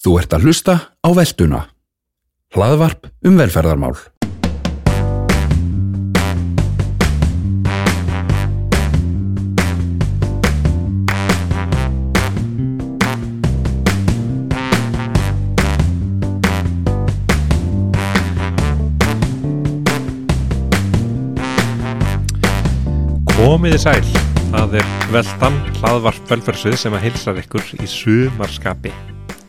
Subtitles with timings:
[0.00, 0.74] Þú ert að hlusta
[1.04, 1.58] á velduna.
[2.56, 3.98] Hlaðvarp um velferðarmál.
[23.36, 24.00] Komiði sæl,
[24.48, 28.96] það er veldan hlaðvarp velferðsvið sem að heilsar ykkur í sumarskapi.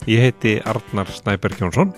[0.10, 1.92] Ég heiti Arnar Snæberg Jónsson.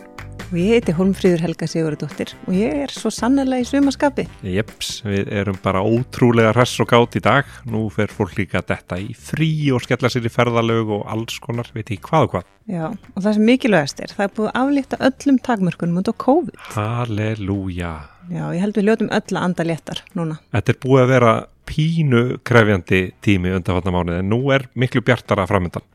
[0.49, 4.25] Og ég heiti Holmfríður Helga Sigurðardóttir og ég er svo sannlega í sumaskapi.
[4.43, 7.47] Jeps, við erum bara ótrúlega hress og gátt í dag.
[7.63, 11.71] Nú fer fólk líka detta í frí og skella sér í ferðalög og alls konar,
[11.71, 12.51] veit ég hvað og hvað.
[12.75, 16.61] Já, og það sem mikilvægast er, það er búið að aflíkta öllum takmörkunum á COVID.
[16.75, 17.95] Halleluja.
[18.27, 20.41] Já, ég held við ljótum öll að anda léttar núna.
[20.51, 21.33] Þetta er búið að vera
[21.71, 25.87] pínu krefjandi tími undanfatna mánuði en nú er miklu bjartara framöndan.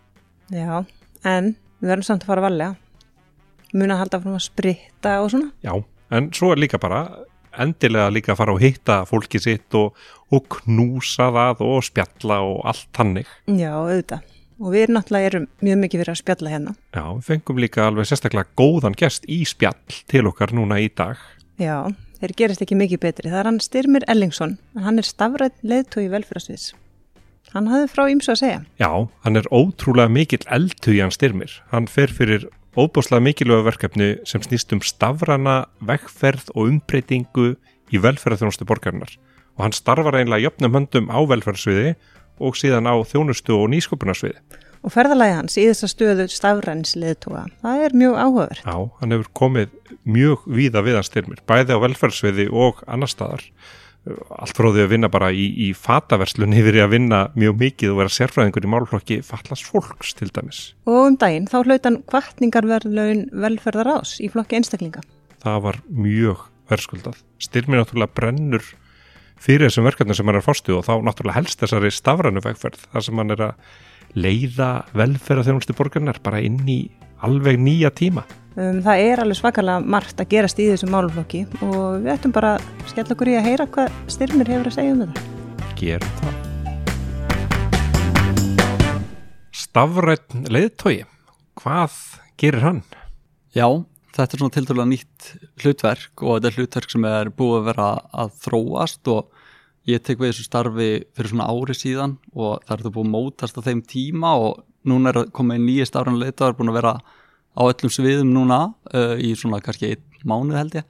[0.49, 0.87] Já,
[1.29, 2.77] en við verðum samt að fara varlega.
[3.75, 5.51] Muna að halda frá að spritta og svona.
[5.65, 5.75] Já,
[6.17, 7.03] en svo er líka bara
[7.59, 9.97] endilega líka að fara og hitta fólki sitt og,
[10.35, 13.31] og knúsa það og spjalla og allt hannig.
[13.47, 14.35] Já, auðvitað.
[14.59, 16.75] Og við náttúrulega erum mjög mikið fyrir að spjalla hérna.
[16.97, 21.21] Já, við fengum líka alveg sérstaklega góðan gest í spjall til okkar núna í dag.
[21.63, 21.87] Já,
[22.19, 23.31] þeir gerist ekki mikið betri.
[23.31, 26.73] Það er hann Styrmir Ellingsson, hann er stafrætt leðtói velfyrasviðs.
[27.55, 28.61] Hann hafði frá ímsu að segja.
[28.81, 28.91] Já,
[29.25, 31.55] hann er ótrúlega mikill eldhugjan styrmir.
[31.73, 32.45] Hann fer fyrir
[32.79, 37.55] óbúslega mikilvæga verkefni sem snýst um stafrana, vegferð og umbreytingu
[37.89, 39.17] í velferðarþjónustu borgarinnar.
[39.57, 41.97] Og hann starfar einlega jöfnum höndum á velferðarsviði
[42.39, 44.39] og síðan á þjónustu og nýsköpunarsviði.
[44.87, 48.61] Og ferðalagi hans í þessa stöðu stafræns leðtóa, það er mjög áhugaverð.
[48.63, 49.73] Já, hann hefur komið
[50.07, 53.43] mjög víða við hans styrmir, bæði á velferðarsviði og annar staðar
[54.39, 58.01] allt frá því að vinna bara í, í fataverslun yfir að vinna mjög mikið og
[58.03, 60.61] vera sérfræðingur í málflokki fallast fólks til dæmis.
[60.89, 65.05] Og um daginn þá hlautan kvartningarverðlaun velferðar ás í flokki einstaklinga.
[65.45, 67.21] Það var mjög verðskuldað.
[67.43, 68.65] Styrmi náttúrulega brennur
[69.39, 73.07] fyrir þessum verkefnum sem hann er fórstuð og þá náttúrulega helst þessari stafrannu vegferð þar
[73.07, 76.81] sem hann er að leiða velferðarþjónustu borgarnar bara inn í
[77.25, 78.25] alveg nýja tíma.
[78.59, 82.57] Um, það er alveg svakalega margt að gerast í þessum máluflokki og við ættum bara
[82.57, 85.21] að skella okkur í að heyra hvað styrmir hefur að segja um þetta.
[85.79, 86.35] Gerum það.
[89.55, 90.97] Stafrætt leiðtói,
[91.63, 92.01] hvað
[92.43, 92.81] gerir hann?
[93.55, 93.69] Já,
[94.19, 95.29] þetta er svona tildulega nýtt
[95.63, 97.87] hlutverk og þetta er hlutverk sem er búið að vera
[98.25, 99.47] að þróast og
[99.87, 103.15] ég tek við þessu starfi fyrir svona ári síðan og það er þetta búið að
[103.15, 106.97] mótast á þeim tíma og núna er komið nýjist áran leiðtói búin að vera
[107.59, 108.61] á öllum sviðum núna
[108.95, 110.87] uh, í svona kannski einn mánu held ég.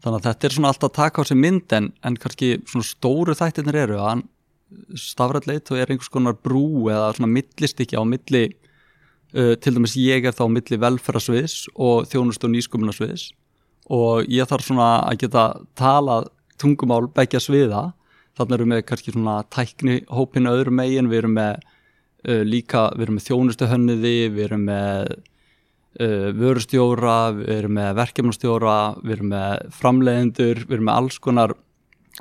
[0.00, 2.88] Þannig að þetta er svona alltaf að taka á sig mynd en, en kannski svona
[2.88, 4.24] stóru þættinir eru að
[4.98, 10.26] stafræðleit og er einhvers konar brú eða svona millistikki á milli uh, til dæmis ég
[10.26, 13.30] er þá á milli velferðarsviðs og þjónust og nýsköpunarsviðs.
[13.90, 15.44] Og ég þarf svona að geta
[15.78, 17.90] talað tungumál begja sviða.
[18.38, 23.08] Þannig erum við kannski svona tækni hópinu öðrum megin, við erum með uh, líka, við
[23.08, 25.18] erum með þjónustu hönniði, við erum með
[25.98, 31.56] uh, vörustjóra, við erum með verkefnastjóra, við erum með framleiðendur, við erum með alls konar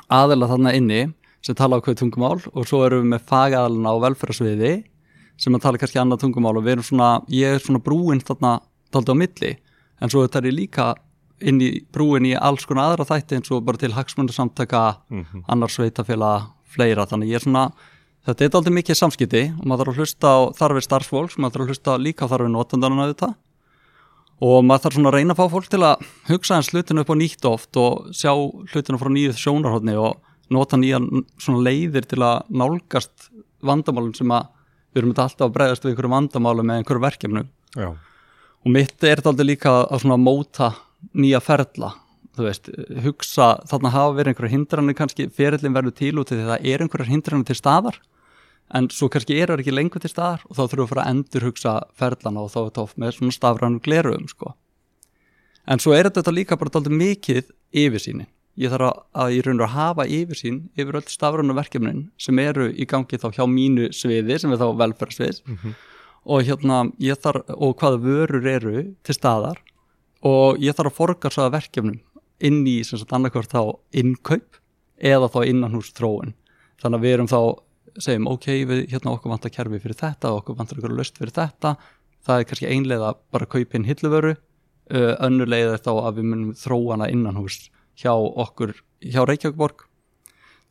[0.07, 1.02] aðela þarna inni
[1.46, 4.74] sem tala á hvað tungumál og svo erum við með fagaðalina á velferðarsviði
[5.40, 8.58] sem að tala kannski annað tungumál og við erum svona, ég er svona brúinn þarna
[8.91, 9.53] taldi á milli.
[10.00, 10.88] En svo þetta er líka
[11.40, 15.44] inn í brúin í alls konar aðra þætti eins og bara til hagsmunarsamtaka, mm -hmm.
[15.47, 17.06] annars sveitafélag, fleira.
[17.06, 17.72] Þannig ég er svona
[18.28, 21.63] Þetta er aldrei mikið samskipti og maður þarf að hlusta á þarfir starfsfólks, maður þarf
[21.63, 23.34] að hlusta líka á þarfir notandarinn auðvitað
[24.39, 27.11] og maður þarf svona að reyna að fá fólk til að hugsa hans hlutinu upp
[27.11, 28.31] á nýtt oft og sjá
[28.72, 30.19] hlutinu frá nýjuð sjónarhóttni og
[30.53, 31.01] nota nýja
[31.41, 33.29] svona leiðir til að nálgast
[33.66, 34.47] vandamálum sem að
[34.89, 37.44] við erum alltaf að bregðast við einhverju vandamálu með einhverju verkefnu
[37.75, 37.89] Já.
[37.91, 40.72] og mitt er þetta aldrei líka að svona móta
[41.13, 41.94] nýja ferla
[42.39, 42.69] þú veist,
[43.03, 47.11] hugsa, þarna hafa verið einhverju hindranir kannski, ferillin verður til út því það er einhverjar
[47.11, 47.99] hindranir til staðar
[48.75, 51.06] en svo kannski er það ekki lengur til staðar og þá þurfum við að fara
[51.06, 54.53] að endur hugsa ferlana og þá er oft með svona stafrannu gleruðum sko.
[55.67, 58.28] en svo er þetta líka bara alltaf mikið yfirsýni
[58.59, 62.70] ég þarf að, að ég raunir að hafa yfirsýn yfir öll stafrannu verkefnin sem eru
[62.70, 65.76] í gangi þá hjá mínu sviði sem er þá velferðsvið mm -hmm.
[66.26, 69.61] og hérna ég þarf og hvaða vörur eru til staðar
[70.22, 71.99] og ég þarf að forgarsaða verkefnum
[72.40, 74.59] inn í sem sagt annarkvært þá innkaup
[74.99, 76.34] eða þá innan hús þróun
[76.82, 77.41] þannig að við erum þá
[77.97, 81.76] segjum ok, við hérna okkur vantar kerfi fyrir þetta okkur vantar okkur löst fyrir þetta.
[82.26, 84.36] Það er kannski einlega að bara kaupa inn hilluvöru.
[84.90, 87.68] Uh, önnulega þá að við munum þróana innan hús
[88.00, 88.74] hjá okkur,
[89.06, 89.86] hjá Reykjavíkborg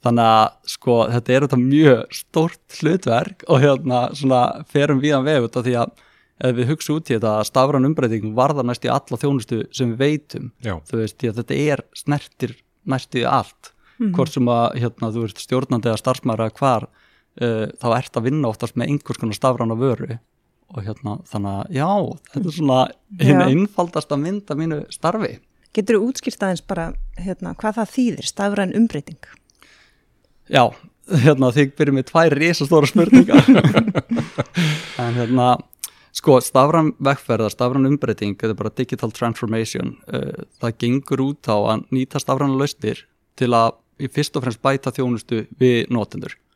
[0.05, 5.26] þannig að sko þetta er þetta mjög stórt hlutverk og hérna svona ferum við að
[5.29, 6.05] vefa þetta því að
[6.49, 9.94] ef við hugsa út í þetta að stafran umbreyting varða næst í alla þjónustu sem
[9.94, 12.55] við veitum Já, þú veist, því að þetta er snertir
[12.88, 13.73] næstu í allt.
[14.15, 16.87] Hvort sem að hérna, þú veist, stjórnandi eða starfsmæður eða hvar
[17.42, 20.19] uh, þá ert að vinna oftast með einhvers konar stafran á vöru.
[20.76, 21.90] Og hérna, þannig að já,
[22.32, 22.80] þetta er svona
[23.22, 23.46] hinn Já.
[23.48, 25.38] einfaldasta mynd af mínu starfi.
[25.76, 29.30] Getur þú útskýrt aðeins bara hérna, hvað það þýðir, stafræn umbreyting?
[30.52, 30.64] Já,
[31.25, 33.48] hérna þig byrjum með tvær risastóra spurningar.
[34.98, 35.52] En hérna
[36.16, 39.94] sko stafran vegferðar, stafran umbreyting þetta er bara digital transformation.
[40.10, 43.04] Uh, það gengur út á að nýta stafran lausnir
[43.38, 46.34] til að í fyrst og fremst bæta þjónustu við notendur.
[46.34, 46.47] uh,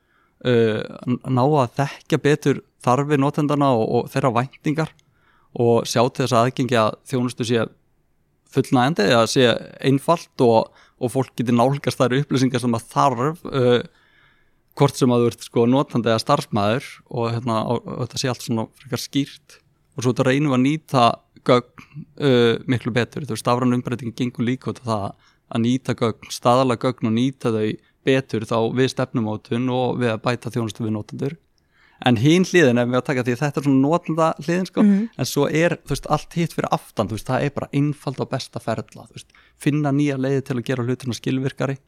[0.43, 4.91] ná að þekka betur þarfi notendana og, og þeirra væntingar
[5.53, 7.67] og sjá til þess að aðgengi að þjónustu sé
[8.53, 9.49] fullnægandi eða sé
[9.85, 13.81] einfalt og, og fólk getur nálgast þær upplýsingar sem að þarf uh,
[14.79, 18.47] hvort sem að þú ert sko notandi eða starfsmæður og, hérna, og, þetta sé allt
[18.47, 19.59] svona frekar skýrt.
[19.93, 21.07] Og svo reynum við að nýta
[21.49, 21.87] gögn
[22.25, 25.09] uh, miklu betur, þú veist, stafran umbreytingin gengur líka út af það
[25.53, 27.67] að nýta gögn, staðala gögn og nýta þau
[28.07, 31.39] betur þá við stefnumótun og við að bæta þjónustu við notendur.
[32.03, 34.83] En hinn hliðin ef við að taka því að þetta er svona notenda hliðin sko,
[35.23, 38.23] en svo er þú veist, allt hitt fyrir aftan, þú veist, það er bara einfald
[38.25, 41.79] og besta ferla, þú veist, finna nýja leiði til að gera hlutina skilvirkari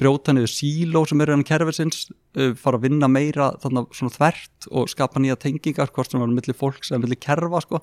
[0.00, 4.68] brjóta niður síló sem eru hann kerfisins uh, fara að vinna meira þannig svona þvert
[4.72, 7.82] og skapa nýja tengingar hvort sem er millir fólks eða millir kerfa sko.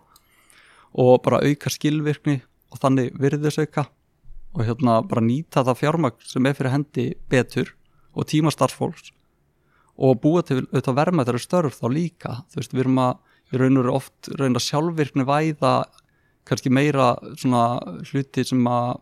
[0.97, 2.39] Og bara auka skilvirkni
[2.73, 3.85] og þannig virðisauka
[4.55, 7.73] og hérna bara nýta það fjármagn sem er fyrir hendi betur
[8.17, 9.11] og tíma starfsfólks
[9.97, 12.33] og búa til auðvitað verma þeirra störf þá líka.
[12.51, 13.15] Þú veist, við erum að,
[13.49, 15.73] við raunur oft raun að sjálfvirkni væða
[16.47, 17.63] kannski meira svona
[18.05, 18.99] hluti sem að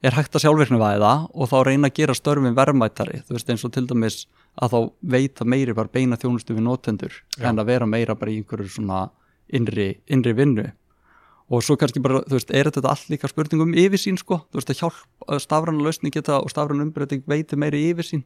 [0.00, 3.64] er hægt að sjálfvirkni væða og þá reyna að gera störfin verðmættari, þú veist eins
[3.68, 4.22] og til dæmis
[4.56, 4.78] að þá
[5.14, 7.50] veita meiri bara beina þjónustu við notendur Já.
[7.50, 9.02] en að vera meira bara í einhverju svona
[9.52, 10.70] innri, innri vinnu
[11.50, 14.70] og svo kannski bara, þú veist, er þetta allt líka spurningum yfirsýn sko, þú veist
[14.70, 18.22] að hjálp að stafræna lausni geta og stafræna umbreyting veiti meiri yfirsýn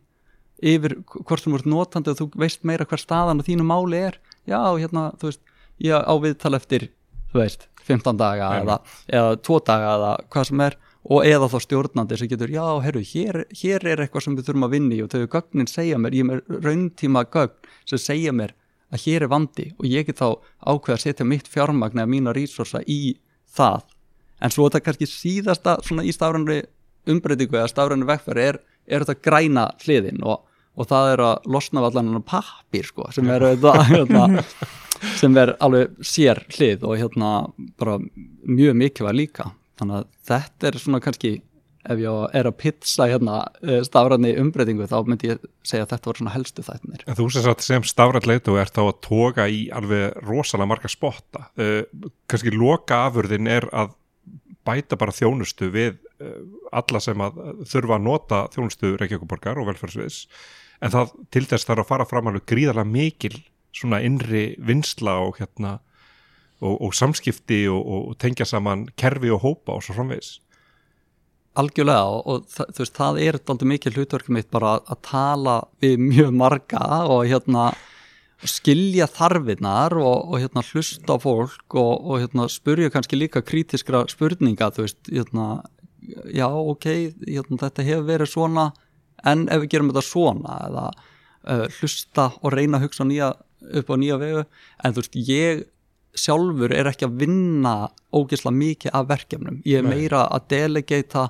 [0.65, 4.19] yfir hvort þú ert notandi og þú veist meira hver staðan og þínu máli er
[4.47, 5.43] já, hérna, þú veist,
[5.82, 6.91] ég á viðtal eftir
[7.32, 8.62] þú veist, 15 daga Já.
[8.62, 8.81] eða,
[9.19, 13.03] eða 2 daga eða hvað sem er og eða þá stjórnandi sem getur, já, herru,
[13.05, 16.17] hér, hér er eitthvað sem við þurfum að vinna í og þau gögnin segja mér,
[16.17, 18.55] ég er rauntíma gögn sem segja mér
[18.94, 22.35] að hér er vandi og ég get þá ákveð að setja mitt fjármagn eða mína
[22.37, 23.17] resursa í
[23.56, 23.85] það.
[24.43, 26.62] En svo þetta kannski síðasta svona í stafrænri
[27.11, 30.44] umbreytingu eða stafrænri vegferð er, er þetta græna hliðin og,
[30.79, 33.46] og það er að losna allan pappir sko sem er
[33.93, 34.29] hérna,
[35.19, 37.35] sem er alveg sér hlið og hérna
[37.81, 39.50] bara mjög mikilvæg líka.
[39.81, 41.37] Þannig að þetta er svona kannski
[41.90, 43.40] ef ég er að pizza hérna
[43.86, 47.44] stafræðni umbreytingu þá myndi ég segja að þetta var svona helstu þættinir En þú sem,
[47.44, 51.48] sagt sem stafrætt leitu ert þá að toga í alveg rosalega marga spotta.
[51.60, 51.82] Uh,
[52.31, 53.94] kannski loka afurðin er að
[54.64, 56.42] bæta bara þjónustu við uh,
[56.72, 57.40] alla sem að
[57.70, 60.22] þurfa að nota þjónustu Reykjavíkuborgar og velferðsviðs.
[60.84, 63.37] En það til þess þarf að fara fram alveg gríðarlega mikil
[63.75, 65.78] svona innri vinsla og hérna
[66.64, 70.38] og, og samskipti og, og tengja saman kerfi og hópa og svo framvegis.
[71.54, 76.00] Algjörlega og, og þú veist, það er aldrei mikið hlutverkum mitt bara að, tala við
[76.02, 77.68] mjög marga og hérna
[78.44, 84.73] skilja þarfinnar og, og hérna hlusta fólk og, og hérna spurja kannski líka krítiskra spurninga,
[84.75, 85.46] þú veist, hérna
[86.34, 86.88] já, ok,
[87.23, 88.66] hérna, þetta hefur verið svona
[89.25, 93.30] en ef við gerum þetta svona eða uh, hlusta og reyna að hugsa nýja,
[93.80, 95.64] upp á nýja vegu en þú veist, ég
[96.14, 97.75] sjálfur er ekki að vinna
[98.14, 101.28] ógeðslega mikið af verkefnum, ég er meira að delegata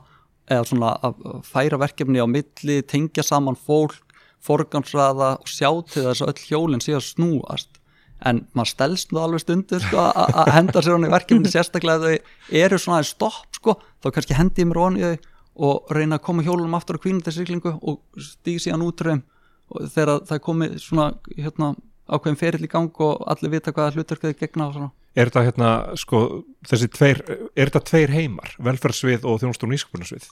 [0.51, 4.01] eða svona að færa verkefni á milli, tengja saman fólk
[4.45, 7.81] forgansraða og sjá til þess að öll hjólinn sé að snúast.
[8.25, 12.13] En maður stelst nú alveg stundu sko, að að henda sér hann í verkefni sérstaklega
[12.15, 15.95] ef þau eru svona aðeins stopp sko, þá kannski hendi ég mér í þau og
[15.95, 20.75] reyna að koma hjólunum aftur á kvínundisryklingu og stígi síðan út og þegar það komið
[20.83, 21.07] svona
[21.39, 21.75] hérna,
[22.05, 25.45] ákveðin ferill í gang og allir vita hvaða hlutverk þau gegna og svona Er þetta
[25.47, 26.21] hérna, sko,
[26.67, 27.21] þessi tveir,
[27.55, 30.31] er þetta tveir heimar, velferðsvið og þjónustu og nýsköpunarsvið?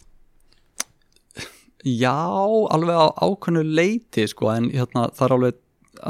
[1.86, 2.14] Já,
[2.74, 5.60] alveg á ákveðnu leiti sko, en hérna, það er alveg,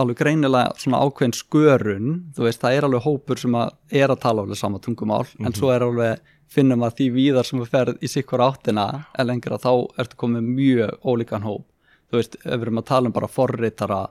[0.02, 4.22] alveg greinilega svona ákveðin skörun þú veist, það er alveg hópur sem að er að
[4.24, 8.02] tala alveg sama tungumál, en svo er alveg finnum að því víðar sem við ferð
[8.04, 8.86] í sikkur áttina
[9.16, 11.64] en lengra þá ertu komið mjög ólíkan hóp
[12.12, 14.02] þú veist, ef við erum að tala um bara forritara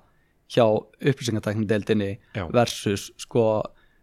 [0.51, 2.47] hjá upplýsingatæknindeildinni Já.
[2.51, 3.43] versus sko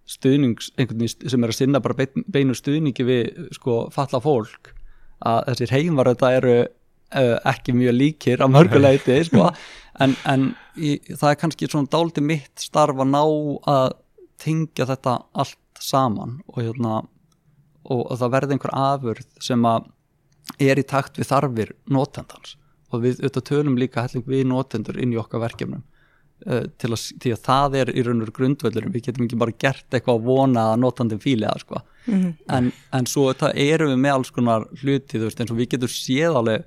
[0.08, 4.72] stuðnings, einhvern veginn sem er að sinna bara bein- beinu stuðningi við sko falla fólk
[5.28, 9.50] að þessir heimar þetta eru uh, ekki mjög líkir að mörguleiti sko,
[10.02, 13.22] en, en í, það er kannski svona dálítið mitt starf að ná
[13.74, 13.88] að
[14.38, 16.94] tengja þetta allt saman og hérna
[17.88, 19.90] og, og það verði einhver afurð sem að
[20.64, 22.56] er í takt við þarfir notendans
[22.88, 25.82] og við auðvitað tölum líka helling við notendur inn í okkar verkefnum
[26.38, 29.86] til að, til að það er í raun og grundvöldurum, við getum ekki bara gert
[29.90, 31.82] eitthvað að vona að notandin fíli það sko.
[32.54, 35.72] en, en svo þetta erum við með alls konar hluti, þú veist, eins og við
[35.74, 36.66] getum séð alveg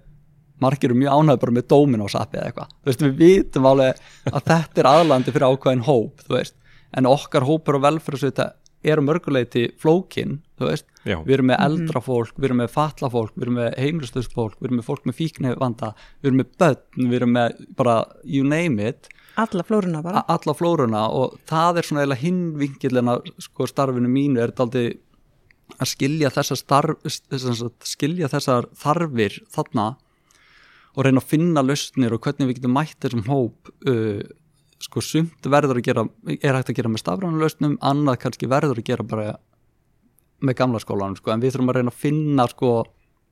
[0.62, 3.70] margir eru mjög ánægð bara með dómin á sappi eða eitthvað, þú veist, við vitum
[3.72, 6.58] alveg að þetta er aðlandi fyrir ákvæðin hóp, þú veist,
[6.92, 8.52] en okkar hópur og velferðsvita
[8.92, 11.18] eru mörguleiti flókin, þú veist, Já.
[11.26, 14.58] við erum með eldra fólk, við erum með fatla fólk, við erum með heimlistöðs fólk,
[14.60, 17.98] við erum með fólk með fíkni vanda, við erum með börn, við erum með bara
[18.26, 19.10] you name it,
[19.40, 20.26] Alla flóruna bara.
[20.28, 24.86] alla flóruna og það er svona eiginlega hinn vinkilina sko starfinu mínu er daldi
[25.80, 27.06] að skilja þessar starf,
[27.88, 29.96] skilja þessar þarfir þarna
[30.92, 34.20] og reyna að finna lausnir og hvernig við getum mætt þessum hóp uh,
[34.82, 38.82] sko sumt verður að gera er hægt að gera með stafrænu lausnum annað kannski verður
[38.82, 39.36] að gera bara
[40.42, 42.72] með gamla skólanum sko en við þurfum að reyna að finna sko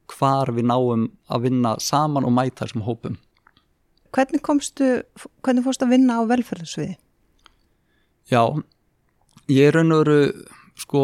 [0.10, 3.18] hvar við náum að vinna saman og mæta þessum hópum
[4.16, 4.88] Hvernig komstu,
[5.46, 6.96] hvernig fórstu að vinna á velferðarsviði?
[8.30, 8.44] Já,
[9.50, 10.20] ég er raun og veru
[10.80, 11.04] sko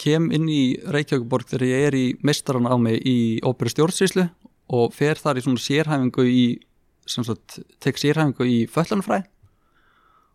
[0.00, 4.26] kem inn í Reykjavíkuborg þegar ég er í meistaran á mig í óperu stjórnsýslu
[4.74, 6.44] og fer þar í svona sérhæfingu í
[7.06, 9.22] sem sagt, tek sérhæfingu í föllanfræ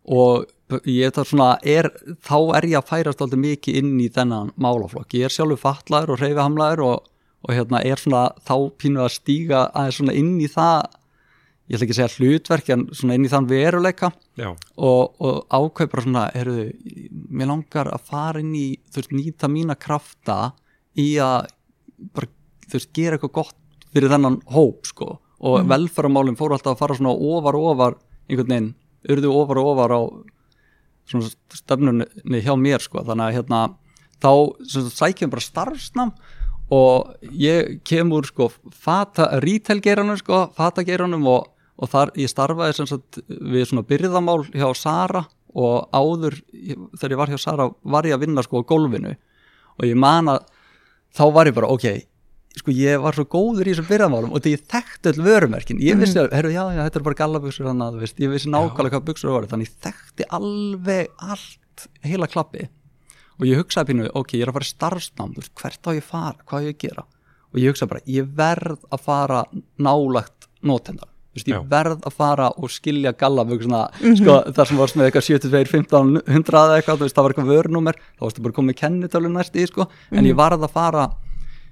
[0.09, 0.49] og
[0.89, 1.89] ég þar svona er,
[2.25, 6.15] þá er ég að færast alltaf mikið inn í þennan málaflokk ég er sjálfur fatlaður
[6.15, 7.09] og reyfihamlaður og,
[7.45, 10.87] og hérna er svona þá pínu að stíga aðeins svona inn í það
[11.69, 14.09] ég ætla ekki að segja hlutverk en svona inn í þann veruleika.
[14.39, 16.65] Já, og, og ákveð bara svona, heyrðu,
[17.29, 20.39] mér langar að fara inn í, þú veist, nýta mína krafta
[20.97, 21.51] í að
[22.15, 22.31] bara,
[22.65, 25.11] þú veist, gera eitthvað gott fyrir þennan hóp, sko.
[25.39, 25.69] Og mm.
[25.71, 27.99] velferðarmálinn fóru alltaf að fara svona ofar og ofar
[28.29, 28.73] einhvern veginn,
[29.13, 30.01] urðu ofar og ofar á
[31.09, 33.61] svona stefnunni hjá mér, sko, þannig að hérna
[34.19, 34.31] þá
[34.67, 36.11] sagt, sækjum bara starfsnam
[36.73, 41.47] og ég kemur sko fata, retail-geiranum sko, fata-geiranum og,
[41.79, 45.24] og þar ég starfaði sem sagt við svona byrðamál hjá Sara
[45.57, 49.15] og áður þegar ég var hjá Sara var ég að vinna sko á gólfinu.
[49.79, 50.48] Og ég man að
[51.15, 51.88] þá var ég bara ok,
[52.59, 55.79] sko ég var svo góður í þessum byrðamálum og því ég þekkti öll vörumerkin.
[55.83, 58.51] Ég vissi að, herru já, já, þetta er bara gallabuxur hann að, veist, ég vissi
[58.51, 62.67] nákvæmlega hvað buxur það voru þannig ég þekkti alveg allt heila klappi.
[63.39, 66.43] Og ég hugsaði pínu, ok, ég er að fara starfsnám þú hvert á ég fara,
[66.43, 67.05] hvað á ég að gera?
[67.50, 69.45] Og ég hugsaði bara, ég verð að fara
[69.79, 73.86] nálagt notendar þú veist, ég verð að fara og skilja gallabuxuna,
[74.19, 77.55] sko, þar sem varst með eitthvað 72, 15, 100 eða eitthvað, veist, það var eitthvað
[77.55, 81.09] vörnúmer, þá varstu bara komið kennitölu næst í, sko, en ég varð að fara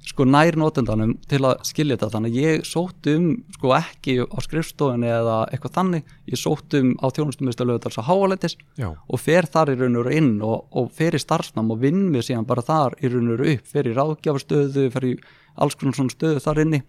[0.07, 3.25] sko nær notendanum til að skilja þetta þannig að ég sótt um
[3.57, 8.87] sko ekki á skrifstofunni eða eitthvað þannig ég sótt um á þjónustumistöluðars á háalætis já,
[8.93, 12.23] og fer þar í raun og inn og, og fer í starfsnám og vinn mér
[12.23, 15.13] síðan bara þar í raun og upp, fer í ráðgjafarstöðu fer í
[15.57, 16.83] alls konar svona stöðu þar inni.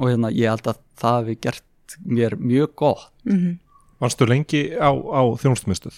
[0.00, 1.66] Og hérna ég held að það hefði gert
[2.04, 3.58] mér mjög gott Mm
[4.02, 5.94] Varstu lengi á, á þjónstumistuð?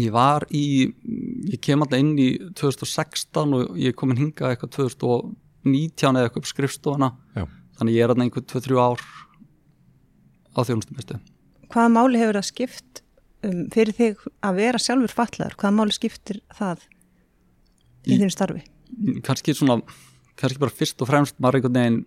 [0.00, 0.88] ég var í,
[1.52, 6.40] ég kem alltaf inn í 2016 og ég kom inn hingað eitthvað 2019 eða eitthvað
[6.40, 7.44] upp skrifstofuna Já.
[7.76, 9.04] þannig ég er alltaf einhver 2-3 ár
[10.56, 11.18] á þjónustumistu
[11.68, 13.02] Hvaða máli hefur það skipt
[13.44, 15.56] um, fyrir þig að vera sjálfur fatlaður?
[15.60, 18.62] Hvaða máli skiptir það í, Í- þínu starfi?
[19.26, 19.82] kannski svona,
[20.40, 22.00] kannski bara fyrst og fremst maður einhvern veginn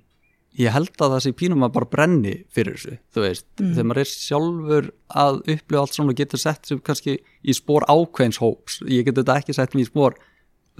[0.59, 4.01] ég held að það sé pínum að bara brenni fyrir þessu þú veist, þegar maður
[4.01, 4.89] er sjálfur
[5.23, 8.81] að upplifa allt svona og getur sett sem kannski í spór ákveðins hóps.
[8.83, 10.17] Ég getur þetta ekki sett mér í spór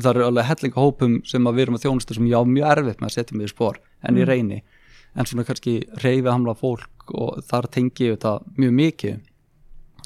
[0.01, 2.73] það eru alveg hellinga hópum sem að við erum að þjónustu sem ég á mjög
[2.73, 4.59] erfitt með að setja mig í spór en ég reyni,
[5.15, 9.17] en svona kannski reyfi hamla fólk og þar tengi ég þetta mjög mikið.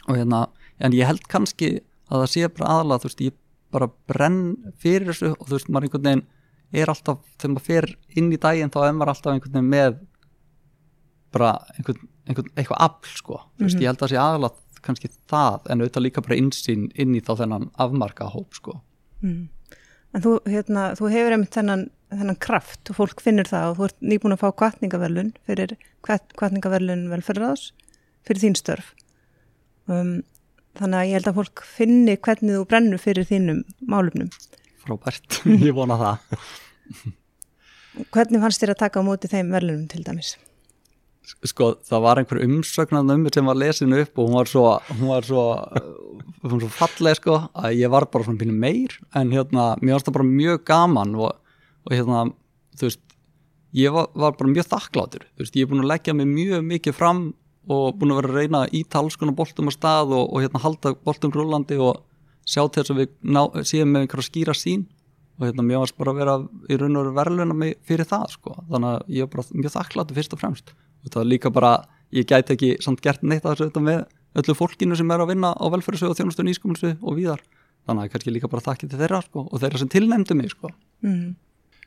[0.05, 0.45] Og hérna,
[0.81, 1.71] en ég held kannski
[2.09, 3.37] að það sé bara aðalega, þú veist, ég
[3.75, 4.41] bara brenn
[4.81, 6.25] fyrir þessu og þú veist, maður einhvern veginn
[6.73, 9.97] er alltaf, þegar maður fer inn í daginn þá er maður alltaf einhvern veginn með
[11.35, 15.09] bara einhvern, einhvern eitthvað afl, sko, þú veist, ég held að það sé aðalega kannski
[15.31, 18.79] það, en auðvitað líka bara insýn inn í þá þennan afmarka hóp, sko
[19.23, 19.47] Mm.
[20.15, 23.87] En þú, hérna, þú hefur einmitt þennan, þennan kraft og fólk finnur það og þú
[23.89, 27.71] ert nýbúin að fá kvartningaverlun fyrir kvartningaverlun velferðaðs
[28.27, 28.93] fyrir þín störf.
[29.91, 30.21] Um,
[30.79, 34.31] þannig að ég held að fólk finni hvernig þú brennur fyrir þínum málumnum.
[34.85, 36.41] Frábært, ég vona það.
[38.11, 40.35] Hvernig fannst þér að taka á móti þeim verlunum til dæmis?
[41.25, 44.65] sko, það var einhver umsögnan um mig sem var lesin upp og hún var svo
[44.91, 45.45] hún var svo,
[46.43, 48.93] hún var svo falleg sko, að ég var bara svona pínu meir.
[49.17, 51.33] En hérna, mér varst það bara mjög gaman og,
[51.87, 52.27] og hérna,
[52.77, 53.01] þú veist
[53.75, 56.67] ég var, var bara mjög þakklátur þú veist, ég er búin að leggja mig mjög
[56.69, 57.23] mikið fram
[57.71, 60.43] og búin að vera að reyna að íta alls konar boltum á stað og, og
[60.43, 62.03] hérna halda boltum grúlandi og
[62.45, 64.85] sjá til þess að við ná, séum með einhverja skýra sín
[65.35, 66.35] og hérna mér varst bara að vera
[66.71, 68.53] í raun og veru verðluna fyrir það sko.
[68.69, 70.71] Þannig að ég er bara mjög þakkláttu fyrst og fremst.
[71.03, 71.71] Og það er líka bara,
[72.15, 74.05] ég gæti ekki samt gert neitt að þessu með
[74.39, 77.43] öllu fólkinu sem er að vinna á velferðsögu og þjónustu nýskumunsu og víðar.
[77.85, 80.71] Þannig að kannski líka bara þakki til þeirra sko og þeirra sem tilnæmdu mig sko.
[81.05, 81.35] Mm.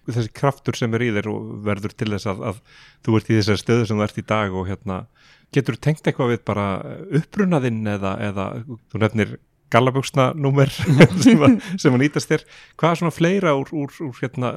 [0.09, 2.61] þessi kraftur sem er í þér og verður til þess að, að
[3.05, 5.03] þú ert í þessari stöðu sem þú ert í dag og hérna
[5.53, 6.65] getur þú tengt eitthvað við bara
[7.19, 8.47] upprunaðinn eða, eða
[8.88, 9.35] þú nefnir
[9.73, 10.73] gallabjóksna númer
[11.25, 11.43] sem,
[11.77, 12.47] sem að nýtast þér.
[12.81, 14.55] Hvað er svona fleira úr, úr, úr hérna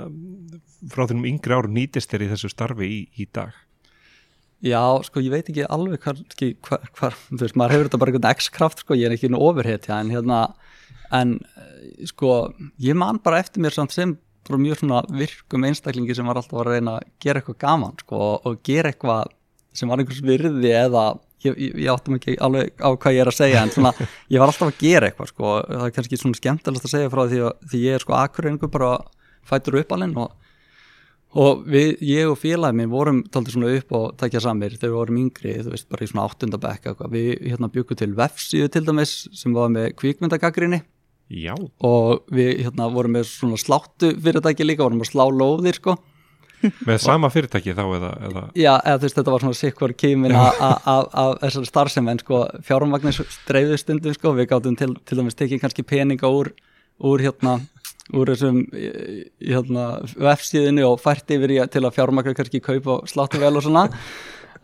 [0.91, 3.53] frá þennum yngri árum nýtist þér í þessu starfi í, í dag?
[4.61, 6.19] Já, sko, ég veit ekki alveg hvar,
[6.67, 9.39] hvar, hvar þú veist, maður hefur þetta bara einhvern x-kraft, sko, ég er ekki einu
[9.41, 10.41] ofurhetja, en hérna,
[11.17, 11.39] en,
[12.11, 12.35] sko,
[12.81, 14.13] ég man bara eftir mér samt sem
[14.45, 18.21] bara mjög svona virkum einstaklingi sem var alltaf að reyna að gera eitthvað gaman, sko,
[18.37, 19.33] og gera eitthvað
[19.73, 21.05] sem var einhvers virði eða,
[21.47, 23.93] ég, ég, ég áttum ekki alveg á hvað ég er að segja, en svona,
[24.31, 27.23] ég var alltaf að gera eitthvað, sko, það er kannski svona skemmtilegast að segja frá
[27.25, 28.93] því að því ég er, sko, akkur einhver bara
[29.49, 30.37] fætur upp alveg og
[31.31, 34.97] og við, ég og félagið minn vorum taldið svona upp og takja samir þegar við
[34.97, 39.13] vorum yngri, þú veist, bara í svona áttundabekka við hérna byggum til vefsíðu til dæmis
[39.39, 40.81] sem var með kvíkmyndagagrinni
[41.31, 41.53] Já.
[41.55, 45.95] og við hérna vorum með svona sláttu fyrirtæki líka, vorum að slá lóðir sko
[46.87, 48.43] með sama fyrirtæki þá eða, eða...
[48.55, 53.21] Já, eða þú veist, þetta var svona sikkur kímin af þessari starfsemi en sko fjármagnis
[53.47, 56.51] dreifðu stundum sko, við gáttum til, til dæmis tekið kannski peninga úr,
[57.01, 57.59] úr hérna
[58.17, 58.61] úr þessum
[59.39, 59.87] hérna,
[60.19, 63.87] vefsíðinu og fært yfir í til að fjármakra kannski kaupa sláttu vel og svona.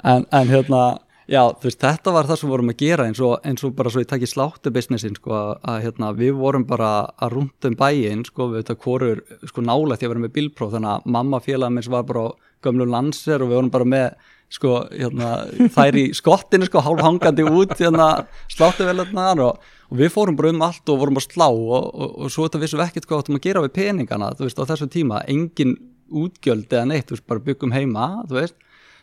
[0.03, 0.81] En, en hérna,
[1.27, 3.91] já, þú veist, þetta var það sem vorum að gera eins og, eins og bara
[3.91, 8.23] svo ég takk í sláttu businessin, sko, að, hérna, við vorum bara að rundum bæinn,
[8.27, 11.81] sko, við þetta hvorur, sko, nálægt ég að vera með bílpróf, þannig að mamma félagum
[11.81, 12.29] eins var bara á
[12.65, 15.31] gömlu landser og við vorum bara með sko, hérna,
[15.75, 18.07] þær í skottinu sko, hálf hangandi út hérna,
[18.53, 22.47] sláttuvelarnar og, og við fórum bara um allt og vorum að slá og, og, svo
[22.47, 25.19] þetta vissum við ekkert hvað áttum að gera við peningana, þú veist, á þessum tíma
[25.27, 25.75] engin
[26.07, 28.57] útgjöld eða neitt, þú veist, bara byggum heima, þú veist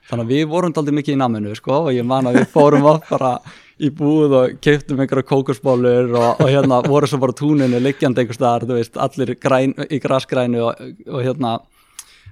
[0.08, 2.88] þannig að við vorum aldrei mikið í naminu, sko og ég man að við fórum
[2.92, 3.36] oft bara
[3.82, 8.38] í búð og keiptum einhverja kókusbólur og, og hérna voru svo bara túninu liggjandi einhver
[8.38, 11.56] staðar, þú veist, allir græn, í graskrænu og, og hérna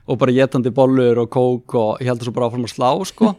[0.06, 3.34] og bara getandi bollur og kók og ég heldur svo bara áfram að slá sko.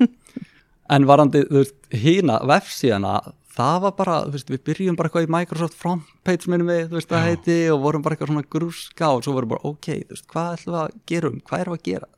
[0.92, 3.14] En varandi, þú veist, hína vefsíðana,
[3.56, 7.00] það var bara þú veist, við byrjum bara eitthvað í Microsoft frontpage minnum við, þú
[7.00, 10.18] veist, það heiti og vorum bara eitthvað svona grúska og svo vorum bara ok, þú
[10.18, 12.12] veist, hvað ætlum við að gera um, hvað erum við að gera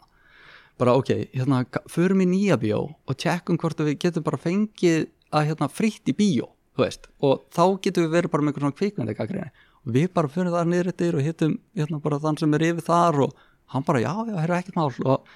[0.79, 5.49] bara ok, hérna, förum í nýja bíó og tjekkum hvort við getum bara fengið að
[5.51, 8.79] hérna fritt í bíó þú veist, og þá getum við verið bara með eitthvað svona
[8.81, 9.51] kvikmyndegagriðni
[9.85, 13.19] og við bara fyrir það niður og hittum hérna bara þann sem er yfir þar
[13.27, 14.89] og hann bara já, já, það er ekkert mál.
[15.05, 15.35] Og,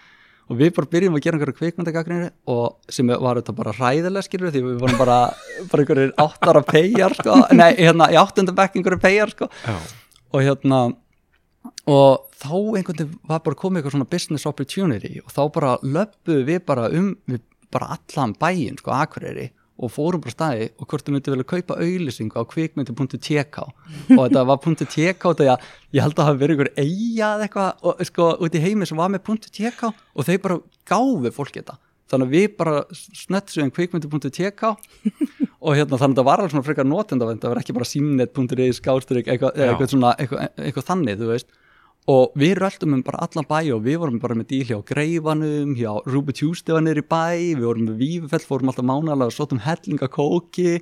[0.50, 4.54] og við bara byrjum að gera einhverju kvikmyndagagnir og sem var þetta bara ræðilega skilur
[4.54, 5.20] því við vorum bara,
[5.72, 9.50] bara einhverjir áttara pegar sko, nei, hérna, í áttundabekk einhverju pegar sko.
[9.64, 9.78] Já.
[10.34, 10.82] og hérna
[11.90, 16.44] og þá einhvern veginn var bara komið eitthvað svona business opportunity og þá bara löpuðu
[16.48, 17.42] við bara um við
[17.74, 21.78] bara allan bæinn sko, Akureyri og fórum bara staði og hvort þú myndi velja kaupa
[21.80, 23.62] auðlýsingu á kvikmyndi.tk
[24.18, 25.58] og þetta var .tk og þetta
[25.96, 28.90] ég held að það hafi verið einhver eiga eða eitthvað og sko út í heimi
[28.90, 31.80] sem var með .tk og þeir bara gáfi fólk þetta.
[32.10, 34.72] Þannig að við bara snettsum kvikmyndi.tk
[35.60, 38.80] og hérna þannig að það var alveg svona frekar notendavend það var ekki bara simnet.is
[38.80, 41.52] skástrík eitthvað, eitthvað, svona, eitthvað, eitthvað þannig þú veist.
[42.10, 45.76] Og við röldum um bara allan bæ og við vorum bara með díl hjá Greifanum,
[45.78, 49.62] hjá Ruby Tuesday var nýri bæ, við vorum með Vífell, fórum alltaf mánalega og svotum
[49.68, 50.80] hellingakóki.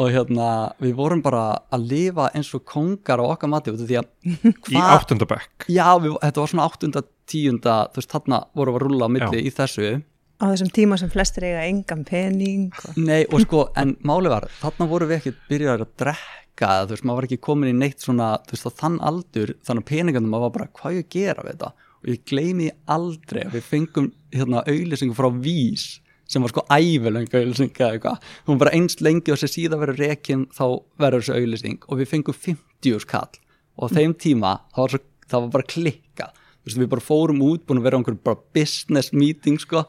[0.00, 0.46] Og hérna
[0.82, 1.42] við vorum bara
[1.74, 4.08] að lifa eins og kongar á okkar mati því að
[4.74, 8.86] í áttundabekk já, við, þetta var svona áttunda, tíunda þú veist, þarna vorum við að
[8.88, 9.28] rulla Já.
[9.38, 9.92] í þessu
[10.40, 12.98] á þessum tíma sem flestir eiga engan pening og...
[12.98, 17.06] Nei, og sko, en máli var þarna vorum við ekki byrjaði að drekka þú veist,
[17.06, 20.34] maður var ekki komin í neitt svona þú veist, á þann aldur, þannig að peningandum
[20.34, 21.90] maður var bara, hvað ég gera við þetta?
[22.04, 25.86] Og ég gleymi aldrei að við fengum hérna auðlýsingu frá Vís
[26.28, 30.00] sem var sko ævilöngu auðlýsing eða eitthvað, hún bara eins lengi og sér síðan verður
[30.08, 30.64] rekin þá
[31.00, 33.40] verður þessu auðlýsing og við fengum 50 skall.
[33.76, 37.42] Og á þeim tíma, það var, svo, það var bara klikkað Veist, við bara fórum
[37.44, 39.82] út, búin að vera á einhverjum business meeting, sko,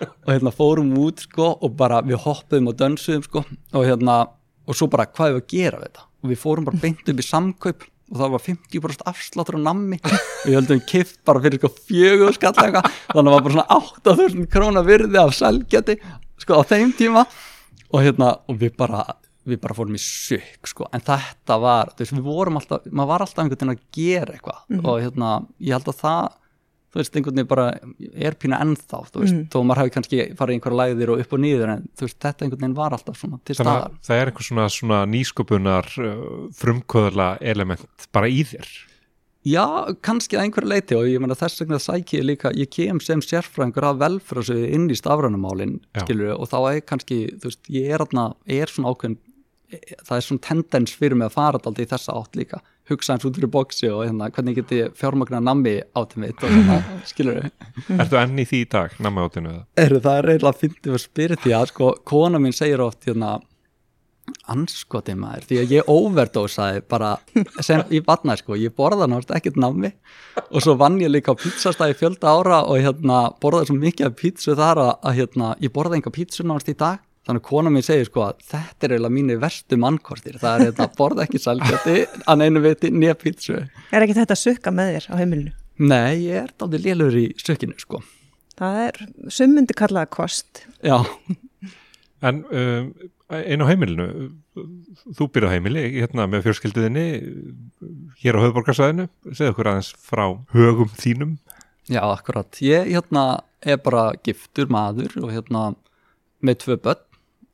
[0.00, 3.42] og hérna fórum út, sko, og bara við hoppuðum og dönsuðum, sko,
[3.76, 4.14] og hérna,
[4.64, 6.06] og svo bara, hvað er við að gera við þetta?
[6.22, 9.98] Og við fórum bara beint upp í samkaup og það var 50% afsláttur á nammi.
[10.44, 13.78] Ég höldum kipt bara fyrir sko fjögur skall eitthvað, þannig að það var bara svona
[13.78, 15.98] 8000 krónar virði af selgjati,
[16.44, 17.24] sko, á þeim tíma,
[17.92, 19.04] og hérna, og við bara,
[19.48, 23.10] við bara fórum í sykk sko, en þetta var, þú veist, við vorum alltaf maður
[23.14, 26.38] var alltaf einhvern veginn að gera eitthvað og hérna, ég held að það
[26.92, 27.66] þú veist, einhvern veginn bara
[28.28, 29.46] er pínu ennþá, þú veist, Mm.
[29.48, 32.44] þó maður hafi kannski farið einhverja lægðir og upp og niður en þú veist, þetta
[32.44, 36.48] einhvern veginn var alltaf svona til staðar að það er einhver svona, svona nýsköpunar uh,
[36.60, 38.68] frumkvöðla element bara í þér.
[39.42, 39.64] Já,
[40.06, 43.18] kannski að einhverju leiti og ég meina þess vegna sæki ég líka, ég kem sem
[43.24, 46.04] sérfræðingur af velfræðsöðu inn í stafrænumálin Já.
[46.04, 49.16] skilur og þá er kannski, þú veist, ég er aðna, er svona ákveðin,
[50.06, 53.26] það er svona tendens fyrir mig að fara alltaf í þessa átt líka, hugsa eins
[53.28, 56.80] út fyrir bóksi og hérna, hvernig get ég fjármagna nammi áttum mitt og svona,
[57.10, 57.40] skilur
[57.98, 59.64] Ertu enn í því í dag, namma átinu eða?
[59.84, 63.38] er það eiginlega fyndið fyrir spirit því að sko, kona mín segir oft hérna,
[64.52, 67.12] anskoti maður því að ég overdósaði bara
[67.64, 69.92] sem í batna sko, ég borða náttúrulega ekkert nammi.
[70.52, 74.18] Og svo vann ég líka á pizzastæði fjölda ára og hérna borðaði svo mikið af
[74.20, 77.72] pizzu þar að, að hérna, ég borðaði enga pizzu náttúrulega í dag þannig að kona
[77.72, 81.42] mín segir sko að þetta er eiginlega mínu verstu mannkostir, það er þetta borða ekki
[81.42, 85.54] salgjöti að einu viti nýja pizzu Er ekki þetta að sukka með þér á heimilinu?
[85.82, 88.02] Nei, ég er dálítið lélur í sökinu sko
[88.58, 88.98] Það er
[89.32, 90.66] sumundi kallaða kost.
[90.84, 91.00] Já,
[92.22, 92.90] En um,
[93.34, 94.06] einn á heimilinu,
[95.16, 97.06] þú byrjað heimili hérna með fjölskylduðinni
[98.22, 101.32] hér á höfuborgarsæðinu, segðu okkur aðeins frá högum þínum.
[101.90, 102.60] Já, akkurat.
[102.62, 103.24] Ég hérna
[103.58, 105.64] er bara giftur maður og hérna
[106.42, 107.02] með tvö börn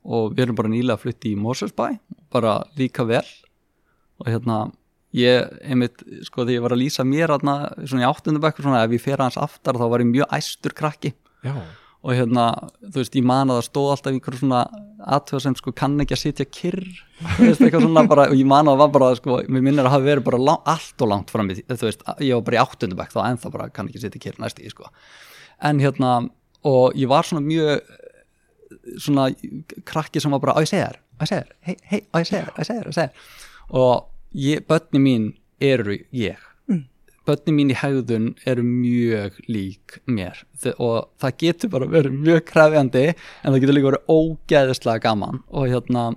[0.09, 1.87] og við erum bara nýlega að flytti í Moselsbæ,
[2.33, 3.25] bara líka vel.
[4.19, 4.61] Og hérna
[5.15, 8.95] ég, einmitt, sko þegar ég var að lýsa mér hérna, svona í áttundabækkur svona ef
[8.97, 11.13] ég fer hans aftar þá var ég mjög æstur krakki.
[11.45, 11.55] Já.
[12.03, 12.45] og hérna,
[12.79, 14.59] þú veist, ég man að það stóð alltaf einhverjum svona
[15.15, 18.47] aðtöða sem sko kann ekki að sitja kyrr þú veist, eitthvað svona bara, og ég
[18.47, 21.11] man að það var bara sko, mér minnir að hafa verið bara lang, allt og
[21.11, 23.91] langt fram í, því, þú veist, ég var bara í áttundabæk þá ennþá bara kann
[23.91, 24.87] ekki sitja kyrr næst í, sko.
[25.69, 26.13] En hérna,
[26.71, 27.83] og ég var svona mjög
[29.01, 29.29] svona
[29.89, 32.15] krakki sem var bara, á ég segja þér, á ég segja þér hei, hei, á
[32.21, 33.33] ég segja þér, á ég segja þér, á ég segja þér.
[33.79, 34.05] Og
[34.45, 35.27] ég, börni mín
[35.59, 36.45] eru ég.
[37.29, 40.39] Börni mín í hegðun eru mjög lík mér.
[40.63, 45.43] Þe- og það getur bara verið mjög krefjandi en það getur líka verið ógeðislega gaman.
[45.53, 46.07] Og hérna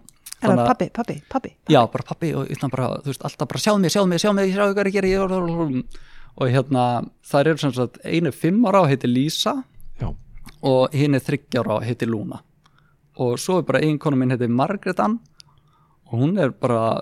[0.42, 1.50] Er það pappi, pappi, pappi?
[1.70, 4.34] já, bara pappi og hérna bara, þú veist, alltaf bara sjáðu mig, sjáðu mig, sjáðu
[4.34, 5.84] mig, sjáðu hvað að gera ég,
[6.32, 6.86] og hérna,
[7.28, 9.52] það eru sem sagt einu fimm ára og heitir Lísa.
[10.00, 10.08] Já.
[10.62, 12.42] Og hinn er þryggjára og heitir Lúna
[13.20, 15.18] og svo er bara eiginkonu minn heitir Margrét Ann.
[16.12, 17.00] Og hún er bara,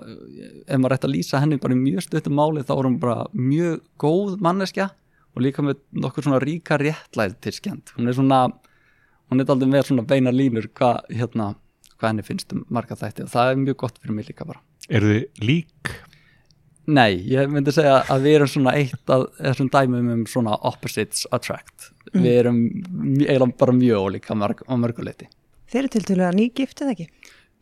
[0.67, 3.25] ef maður ætti að lýsa henni bara í mjög stuttum máli þá er hún bara
[3.35, 4.87] mjög góð manneskja
[5.35, 8.39] og líka með nokkur svona ríka réttlæðtiskend hún er svona,
[9.31, 11.49] hún er aldrei með svona beina línur hvað hérna,
[11.97, 13.27] hvað henni finnst um marga þætti.
[13.27, 14.63] Og það er mjög gott fyrir mig líka bara.
[14.87, 15.93] Eru þið lík?
[16.91, 21.27] Nei, ég myndi segja að við erum svona eitt af þessum dæmum um svona opposites
[21.31, 21.91] attract.
[22.11, 22.63] Við erum
[23.21, 25.29] eiginlega bara mjög ólíka mörg, á mörguleiti
[25.71, 27.05] Þeir eru til til að nýgiftið ekki?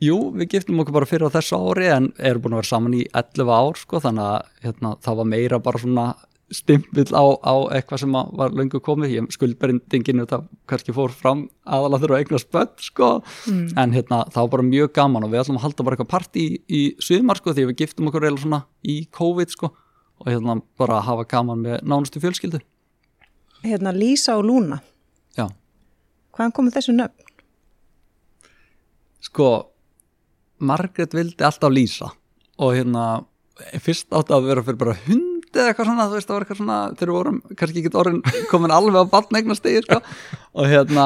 [0.01, 2.95] Jú, við giftum okkur bara fyrir á þessu ári en erum búin að vera saman
[2.97, 6.05] í 11 ár sko, þannig að hérna, það var meira bara svona
[6.53, 12.01] stimpill á, á eitthvað sem var löngu komið, ég skuldberindinginu það kannski fór fram aðalega
[12.03, 13.09] þurfa að eigna spött sko,
[13.49, 16.45] en hérna það var bara mjög gaman og við ætlum að halda bara eitthvað partí
[16.45, 19.71] í, í sumar sko, því við giftum okkur eiginlega svona í COVID sko
[20.19, 22.59] og hérna bara hafa gaman með nánustu fjölskyldu.
[23.63, 24.81] Hérna Lísa og Lúna.
[25.37, 25.47] Já,
[26.35, 27.25] Hvaðan komið þessu nöfn?
[29.23, 29.49] sko
[30.59, 32.09] Margrét vildi alltaf lýsa
[32.59, 33.03] og hérna
[33.83, 36.61] fyrst átti að vera fyrir bara hund eða eitthvað svona, þú veist, það var eitthvað
[36.61, 40.01] svona þegar við vorum kannski ekki orðin komin alveg á batnegna stegi, sko,
[40.53, 41.05] og hérna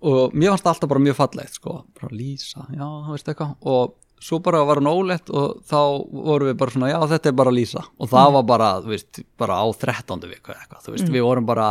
[0.00, 3.56] og mér fannst það alltaf bara mjög fallegt sko, bara lýsa, já, þú veist eitthvað.
[3.68, 5.80] Og svo bara var hún ólegt og þá
[6.12, 9.22] vorum við bara svona, já, þetta er bara lýsa og það var bara, þú veist,
[9.40, 10.26] bara á 13.
[10.28, 11.70] viku eitthvað, þú veist, við vorum bara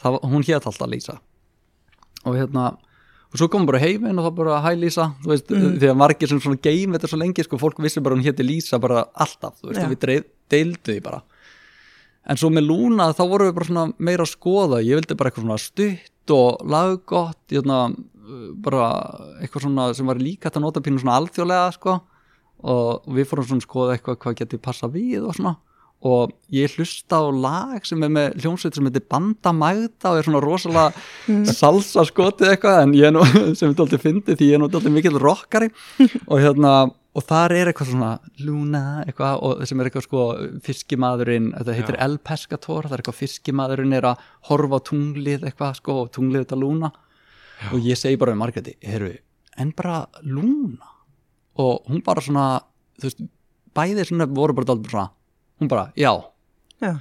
[0.00, 1.18] það, hún hét alltaf lýsa
[2.24, 2.70] og hérna
[3.32, 6.28] og svo komum bara heiminn og það bara hæ Lísa þú veist, því að margir
[6.28, 9.56] sem svona geim þetta svo lengi sko, fólk vissi bara hún héti Lísa bara alltaf,
[9.62, 11.22] þú veist, og við deildu því bara.
[12.28, 15.32] En svo með Lúna þá vorum við bara svona meira að skoða ég vildi bara
[15.32, 18.84] eitthvað svona stutt og laggott hérna, uh, bara
[19.40, 21.98] eitthvað svona sem var líka að nota pínu svona alþjóðlega sko.
[22.62, 25.56] Og við fórum svona að skoða eitthvað hvað geti passa við og svona
[26.02, 30.26] og ég hlusta á lag sem er með hljómsveit sem heitir Banda Magda og er
[30.26, 33.22] svona rosalega salsa skotið eitthvað en ég er nú
[33.58, 35.70] sem er dálítið fyndið því ég er nú dálítið mikill rockari.
[36.30, 36.72] Og hérna
[37.12, 38.10] og þar er eitthvað svona
[38.40, 40.22] Luna eitthvað og sem er eitthvað sko
[40.64, 45.76] fiskimaðurinn, þetta heitir El Pescator það er eitthvað fiskimaðurinn er að horfa á tunglið eitthvað
[45.82, 46.92] sko og tunglið þetta Luna.
[47.70, 49.12] Og ég segi bara við Margreti, heru,
[49.60, 50.88] en bara Luna?
[51.60, 52.46] Og hún bara svona
[52.96, 53.26] þú veist,
[53.76, 55.10] bæði svona voru bara dálítið svona,
[55.62, 56.12] hún bara, já
[56.82, 56.92] Já.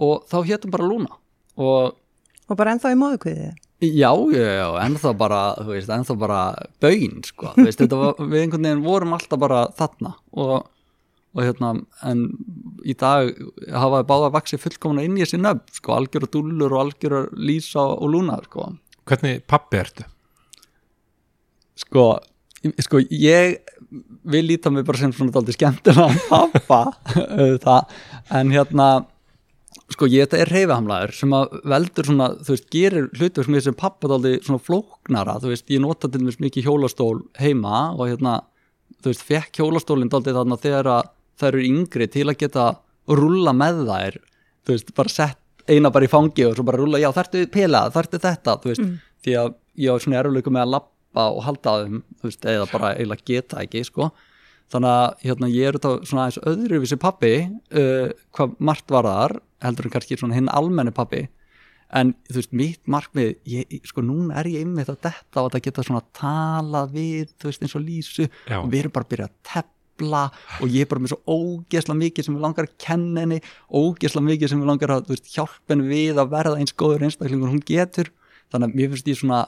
[0.00, 1.16] og þá hétum bara Luna
[1.56, 1.96] og
[2.50, 3.58] Og bara ennþá í móðukviðið?
[3.80, 6.38] Já, já, já, ennþá bara, þú veist, ennþá bara
[6.82, 10.66] bögin, sko, þú veist, þetta var, við einhvern veginn vorum alltaf bara þarna og,
[11.30, 11.70] og hérna,
[12.10, 12.24] en
[12.84, 13.30] í dag
[13.70, 18.10] hafa báða vaksið fullkomna inn í þessi nöfn, sko, algjöra dúllur og algjöra lísa og
[18.16, 18.72] lúna, sko
[19.08, 20.04] Hvernig pappi ertu?
[21.80, 22.04] sko,
[22.84, 23.60] sko ég
[24.30, 26.82] vil líta mig bara sem svona dálítið skemmtilega pappa
[27.62, 27.96] það,
[28.36, 28.90] en hérna
[29.90, 33.64] sko ég þetta er reyfihamlaður sem að veldur svona, þú veist, gerir hlutur sem ég
[33.66, 35.38] sem pappa dálítið svona flóknara.
[35.42, 38.36] Þú veist, ég nota til dæmis mikið hjólastól heima og hérna,
[39.00, 42.68] þú veist, fekk hjólastólinn dálítið þarna þegar að þær eru yngri til að geta
[43.10, 44.20] rúlla með þær,
[44.66, 45.38] þú veist, bara sett
[45.70, 48.88] eina bara í fangi og svo bara rúlla, já þarftu pilað, þarftu þetta, þú veist.
[49.20, 52.44] Því að ég á svona erfuleikum með að lappa og halda að þeim, þú veist,
[52.54, 54.10] eða bara eiginlega geta ekki, sko.
[54.70, 57.34] Þannig að hérna, ég er þetta svona aðeins öðruvísi pappi
[57.74, 61.24] uh, hvað margt var þar heldur en kannski svona hinn almenni pappi
[61.96, 65.64] en þú veist, mitt markmið ég, sko, núna er ég ymmið að detta og að
[65.66, 68.26] geta svona tala við, þú veist, eins og lísu.
[68.46, 68.60] Já.
[68.60, 70.22] og við erum bara að byrja að tepla
[70.60, 74.22] og ég er bara með svo ógesla mikið sem við langar að kenna henni ógesla
[74.24, 77.64] mikið sem við langar að veist, hjálpa henni við að verða eins góður einstaklingur hún
[77.66, 78.12] getur.
[78.50, 79.42] Þannig að mér finnst ég svona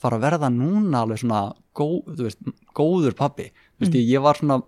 [0.00, 1.42] fara að verða núna alveg svona
[1.76, 2.40] góð, veist,
[2.76, 3.48] góður pappi
[3.80, 4.60] veist, ég, var svona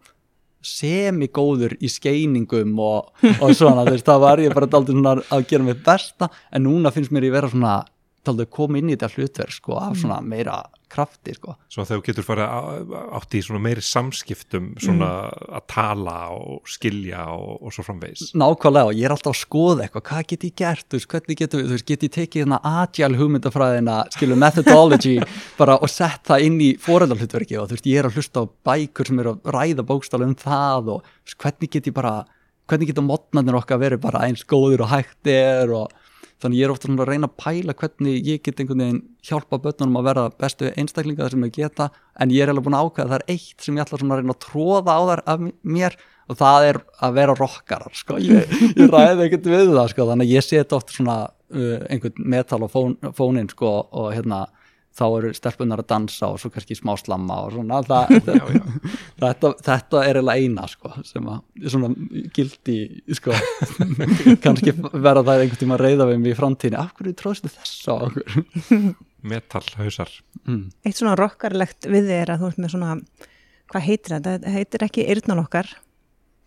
[0.65, 5.81] semigóður í skeiningum og, og svona, veist, það var ég bara svona að gera mig
[5.85, 7.81] besta en núna finnst mér ég vera svona
[8.29, 10.59] að koma inn í þetta hlutverk, sko, af svona meira
[10.91, 11.55] krafti, sko.
[11.71, 16.67] Svo þegar þú getur farið á- átt í svona meiri samskiptum svona að tala og
[16.69, 18.33] skilja og, og svo framvegis.
[18.35, 21.39] Nákvæmlega og ég er alltaf að skoða eitthvað, hvað get ég gert, þú veist, hvernig
[21.39, 25.15] getur, þú veist, get ég tekið hérna agile hugmyndafræðina, skilur methodology
[25.61, 28.51] bara og sett það inn í foreldarhlutverki og þú veist, ég er að hlusta á
[28.71, 32.17] bækur sem eru að ræða bókstala um það og hvernig get ég bara,
[32.67, 35.95] hvernig geta modnarnir okkar verið bara eins góður og hægt er og
[36.41, 39.59] þannig ég er ofta svona að reyna að pæla hvernig ég get einhvern veginn hjálpa
[39.61, 43.07] börnunum að vera bestu einstaklinga sem ég geta en ég er alveg búin að ákveða
[43.07, 45.45] að það er eitt sem ég ætla svona að reyna að tróða á þar af
[45.77, 45.99] mér
[46.31, 48.19] og það er að vera rockarar sko.
[48.23, 50.09] ég, ég ræði ekkert við það sko.
[50.13, 54.45] þannig ég set oft svona uh, einhvern metal á fón, fónin sko, og hérna
[55.01, 58.15] þá eru stelpunar að dansa og svo kannski smá slamma og svona það,
[59.23, 61.93] þetta, þetta er eiginlega eina sko, sem að svona
[62.37, 62.79] gildi
[63.17, 63.37] sko,
[64.45, 67.89] kannski verða það einhvern tíma að reyða við mig í framtíðinni af hverju tróðstu þess
[67.89, 70.13] á okkur metallhausar
[70.47, 70.65] mm.
[70.87, 72.97] Eitt svona rockarlegt við þið er að þú ert með svona,
[73.73, 74.35] hvað heitir þetta?
[74.35, 75.73] Þetta heitir ekki yrnal okkar.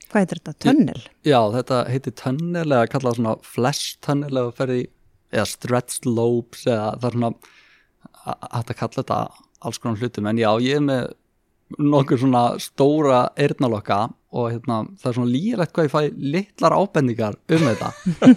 [0.09, 0.55] Hvað heitir þetta?
[0.65, 1.03] Tunnel?
[1.25, 4.79] Já, þetta heitir tunnel eða kallað svona flash tunnel eða ferði,
[5.33, 7.61] eða stretched lobes eða það er svona
[8.23, 9.19] hægt að kalla þetta
[9.63, 10.27] alls konar hlutum.
[10.29, 11.13] En já, ég er með
[11.79, 13.99] nokkur svona stóra eyrnalokka
[14.33, 17.89] og hérna, það er svona lírætt hvað ég fæ litlar ábendingar um þetta.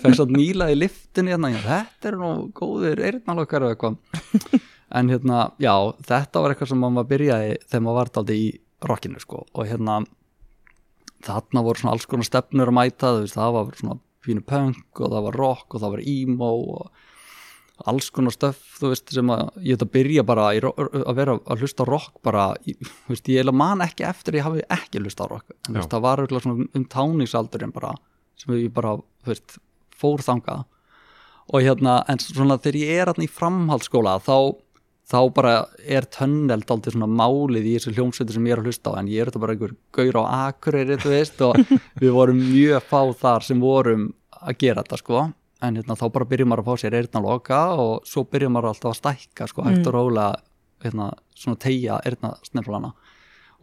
[0.05, 4.61] Fæst að nýla í liftinni hérna, þetta eru nú góðir eyrnalokkar eða eitthvað.
[4.96, 5.75] En hérna, já,
[6.07, 8.46] þetta var eitthvað sem maður byrjaði þegar maður var daldi í
[8.87, 9.42] rockinu sko.
[9.57, 9.96] Og hérna
[11.27, 15.27] þarna voru svona alls konar stefnur að mæta það var svona fínu punk og það
[15.29, 17.05] var rock og það var emo og
[17.84, 21.84] alls konar stöf þú veist sem að ég að byrja bara að vera að hlusta
[21.88, 25.52] rock bara, þú veist, ég man ekki eftir ég hafi ekki hlusta rock.
[25.68, 27.92] En veist, það var um táningsaldurinn bara
[28.40, 28.96] sem ég bara,
[29.96, 30.64] fór þangað.
[31.54, 34.56] Og hérna, en svona þegar ég er í framhaldsskóla þá
[35.06, 35.52] þá bara
[35.86, 38.98] er tönnel daldið svona málið í þessu hljómsveitir sem ég er að hlusta á.
[38.98, 41.60] En ég er þetta bara einhver gaur á akureyri þú veist og
[42.02, 44.08] við vorum mjög fá þar sem vorum
[44.40, 45.28] að gera þetta sko
[45.64, 48.92] en hérna, þá bara byrjum maður að fá sér eyrnaloka og svo byrjum maður alltaf
[48.92, 50.34] að stækka sko, hægt og rólega
[50.84, 52.92] hérna, svona tegja eyrnasneflana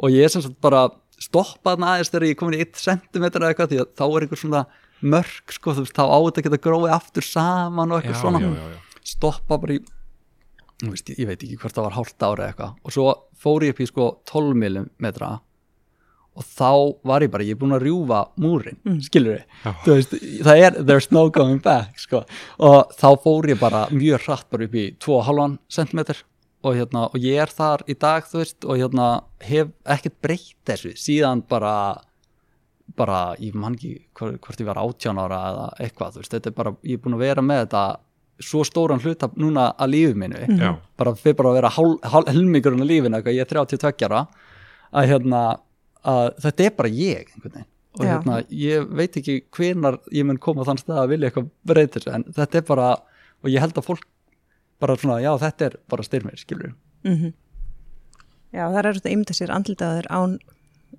[0.02, 0.88] og ég er sem sagt bara
[1.22, 4.26] stoppað aðeins þegar ég er komin í 1 cm eða eitthvað því að þá er
[4.26, 4.64] einhver svona
[5.04, 8.42] mörk sko, þú veist, þá á þetta að geta gróið aftur saman og eitthvað svona.
[8.42, 9.08] já, já, já.
[9.14, 9.82] stoppa bara í
[10.84, 12.78] þú veist, ég veit ekki hvort það var hálft ára eitthvað.
[12.84, 13.08] Og svo
[13.40, 15.12] fór ég upp í sko 12 mm
[16.34, 16.70] og þá
[17.06, 19.00] var ég bara, ég er búin að rjúfa múrin, mm.
[19.06, 19.44] skilur
[19.86, 20.16] þú veist,
[20.46, 22.24] það er, there's no going back sko.
[22.58, 26.02] og þá fór ég bara mjög hratt bara upp í 2,5 cm
[26.64, 29.08] og hérna, og ég er þar í dag þú veist, og hérna
[29.44, 31.76] hef ekkert breytt þessu, síðan bara
[32.98, 36.52] bara, ég man ekki hvort, hvort ég var 18 ára eða eitthvað, þú veist, þetta
[36.52, 37.84] er bara, ég er búin að vera með þetta
[38.44, 40.74] svo stóran hluta núna að lífi mínu, Já.
[41.00, 44.24] bara fyrir bara að vera helmingurinn af lífinu, eitthvað, ég er 32 ára.
[44.94, 45.44] Að hérna
[46.04, 50.40] að þetta er bara ég einhvern veginn og hérna, ég veit ekki hvenar ég mun
[50.42, 52.88] koma þann stað að vilja eitthvað breyta þessu en þetta er bara,
[53.44, 54.08] og ég held að fólk
[54.82, 57.34] bara svona, já þetta er bara styrmir, skilur Mm
[58.54, 60.34] Já, það er þetta ymda sér andlitaður án,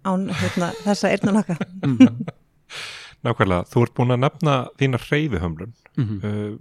[0.02, 1.54] án hérna, þessa eyrnalaka.
[3.24, 6.16] Nákvæmlega, þú ert búin að nefna þína hreyfihömlun Mhm.
[6.24, 6.56] uh,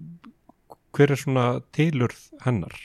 [0.93, 2.75] hver er svona tilurð hennar?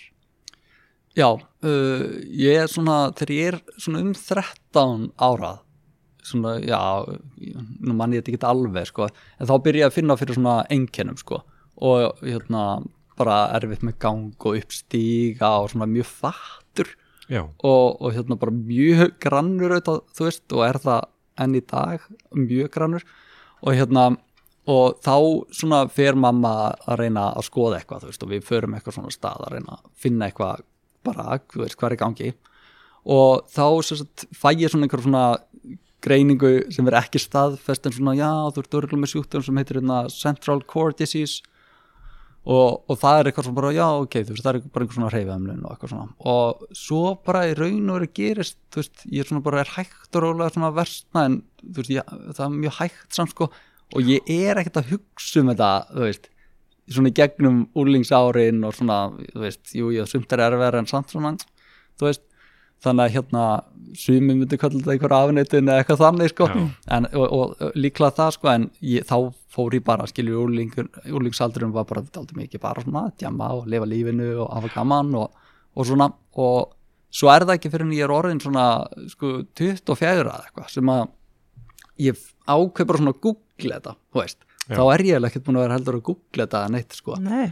[1.19, 5.57] Já, uh, ég er svona þegar ég er svona um 13 ára
[6.29, 6.79] svona, já,
[7.81, 10.57] nú mann ég þetta ekki alveg sko, en þá byrja ég að finna fyrir svona
[10.71, 11.41] einkennum sko
[11.89, 12.63] og hérna
[13.19, 16.93] bara erfitt með gang og uppstíga og svona mjög fattur
[17.67, 22.07] og, og hérna bara mjög grannur auðvitað, þú veist, og er það enn í dag,
[22.35, 23.07] mjög grannur
[23.59, 24.07] og hérna,
[24.69, 25.17] og þá
[25.61, 29.15] svona fer mamma að reyna að skoða eitthvað, þú veist, og við förum eitthvað svona
[29.15, 30.65] stað að reyna að finna eitthvað
[31.09, 32.33] bara, veist, hvað er gangi.
[33.09, 35.27] Og þá sagt, fæ ég svona einhver svona
[36.05, 39.81] greiningu sem er ekki staðfest en svona, já, þú ert örgulega með sjúkdóm sem heitir
[39.81, 41.41] hérna Central Core Disease.
[42.49, 44.97] Og, og það er eitthvað svona bara, já, ok, þú veist, það er bara einhver
[44.97, 46.07] svona reyfiðamlun og eitthvað svona.
[46.33, 49.73] Og svo bara í raun og veru gerist þú veist, ég er svona bara er
[49.75, 53.51] hægt og rólega svona versna en þú veist, ég, það er mjög hægt samt sko.
[53.97, 56.31] Og ég er ekkert að hugsa um þetta, þú veist
[56.89, 58.99] svona í gegnum úlingsárin og svona,
[59.35, 61.37] þú veist, jú, ég sumt er erfæra en samt svona,
[61.99, 62.25] þú veist.
[62.79, 63.45] Þannig að hérna
[63.99, 66.47] sumi myndi kalla þetta einhver afneitin eða eitthvað þannig sko.
[66.95, 69.17] En, og, og líklega það sko en ég, þá
[69.51, 74.29] fór ég bara skilju úrlingsaldurum var bara aldrei mikið bara svona djama og lifa lífinu
[74.45, 75.35] og hafa gaman og,
[75.75, 76.07] og svona.
[76.39, 76.71] Og
[77.11, 78.69] svo er það ekki fyrir en ég er orðin svona
[79.11, 81.09] sko 24 eða eitthvað sem að
[82.07, 84.48] ég ákveð bara svona að google þetta, þú veist.
[84.69, 87.17] Þá er ég eiginlega ekkert búin að vera heldur að google þetta neitt sko.
[87.23, 87.49] Nei,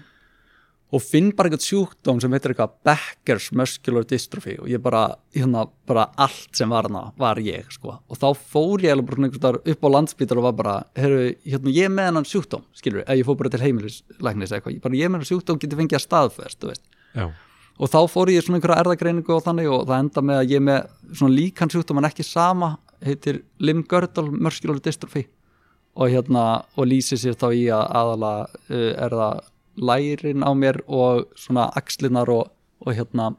[0.95, 5.03] og finn bara eitthvað sjúkdóm sem heitir eitthvað Becker's Muscular Dystrophy og ég bara,
[5.35, 9.19] hérna, bara allt sem var hana var ég, sko, og þá fór ég eiginlega bara
[9.19, 12.65] svona einhvers staðar upp á landsbítar og var bara heyrðu, hérna, ég með hennan sjúkdóm,
[12.79, 15.81] skilur ef ég fór bara til heimilislæknis eitthvað, ég bara, ég með hennan sjúkdóm geti
[15.81, 16.87] fengið að staðfest, þú veist.
[17.17, 17.27] Já,
[17.77, 20.53] og þá fór ég í svona einhverja erðagreiningu og þannig og það enda með að
[20.53, 25.27] ég er með svona líkan sjúkdóm en ekki sama, heitir limb-girdle muscular dystrophy
[25.97, 26.45] og hérna,
[26.77, 29.45] og lýsir sér þá í að aðalega uh, er það
[29.77, 32.51] lærin á mér og svona axlinar og,
[32.85, 33.33] og hérna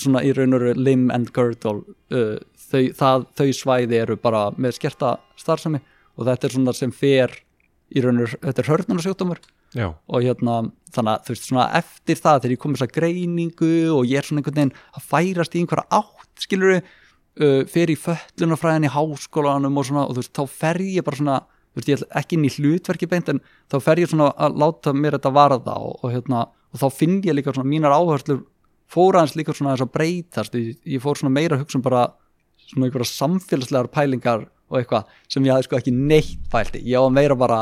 [0.00, 1.82] svona í raun og veru limb and girdle
[2.14, 2.38] uh,
[2.70, 5.82] þau, það, þau svæði eru bara með skerta starfsemi
[6.14, 7.34] og þetta er svona sem fer
[7.94, 9.42] í raun og veru, þetta er hörnunarsjúkdómur
[9.74, 10.58] já, og hérna
[10.94, 14.20] þannig að þú veist svona eftir það þegar ég kom þess að greiningu og ég
[14.20, 16.78] er svona einhvern veginn að færast í einhverja átt skilur
[17.40, 21.20] uh, fyrir í föllunarfræðin í háskólanum og svona og þú veist þá fer ég bara
[21.20, 23.40] svona þú veist ég ætla ekki inn í hlutverki beint en
[23.72, 27.20] þá fer ég svona að láta mér þetta varða og, og hérna og þá finn
[27.24, 28.44] ég líka svona mínar áherslur
[28.90, 30.58] fór aðeins líka svona þess að breytast.
[30.58, 32.04] Ég, ég fór svona meira að hugsa um bara
[32.68, 37.14] svona einhverja samfélagslegar pælingar og eitthvað sem ég hafði sko ekki neitt pælti ég að
[37.14, 37.60] meira bara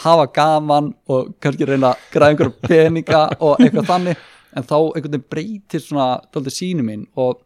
[0.00, 4.24] hafa gaman og kannski reyna að græða einhverja peninga og eitthvað þannig
[4.56, 7.42] en þá einhvern veginn breytir svona dálítið sínu mín og,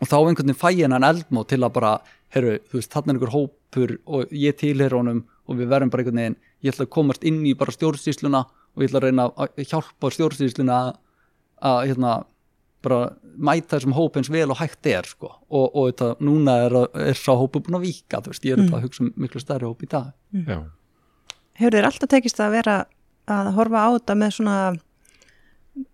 [0.00, 1.92] og þá einhvern veginn fæ ég hennan eldmót til að bara
[2.34, 6.04] herru, þú veist, þarna er einhver hópur og ég tilher honum og við verðum bara
[6.04, 9.28] einhvern veginn ég ætla að komast inn í bara stjórnsýsluna og ég ætla að reyna
[9.34, 10.80] að hjálpa stjórnsýsluna
[11.60, 12.12] að, hérna
[12.80, 13.00] bara
[13.36, 15.34] mæta þessum hóp eins vel og hægt er sko.
[15.50, 16.76] og, og þetta, núna er,
[17.10, 18.76] er sá hópu búin að víka, þú veist, ég er mm.
[18.76, 20.14] að hugsa um miklu stærri hóp í dag
[20.48, 20.62] já,
[21.60, 22.76] hefur þér alltaf tekist að vera
[23.30, 24.56] að horfa á þetta með svona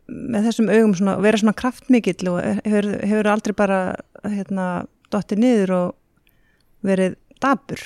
[0.07, 3.79] með þessum augum svona, vera svona kraftmikill og hefur, hefur aldrei bara
[4.23, 4.67] hérna
[5.13, 7.83] dottið niður og verið dabur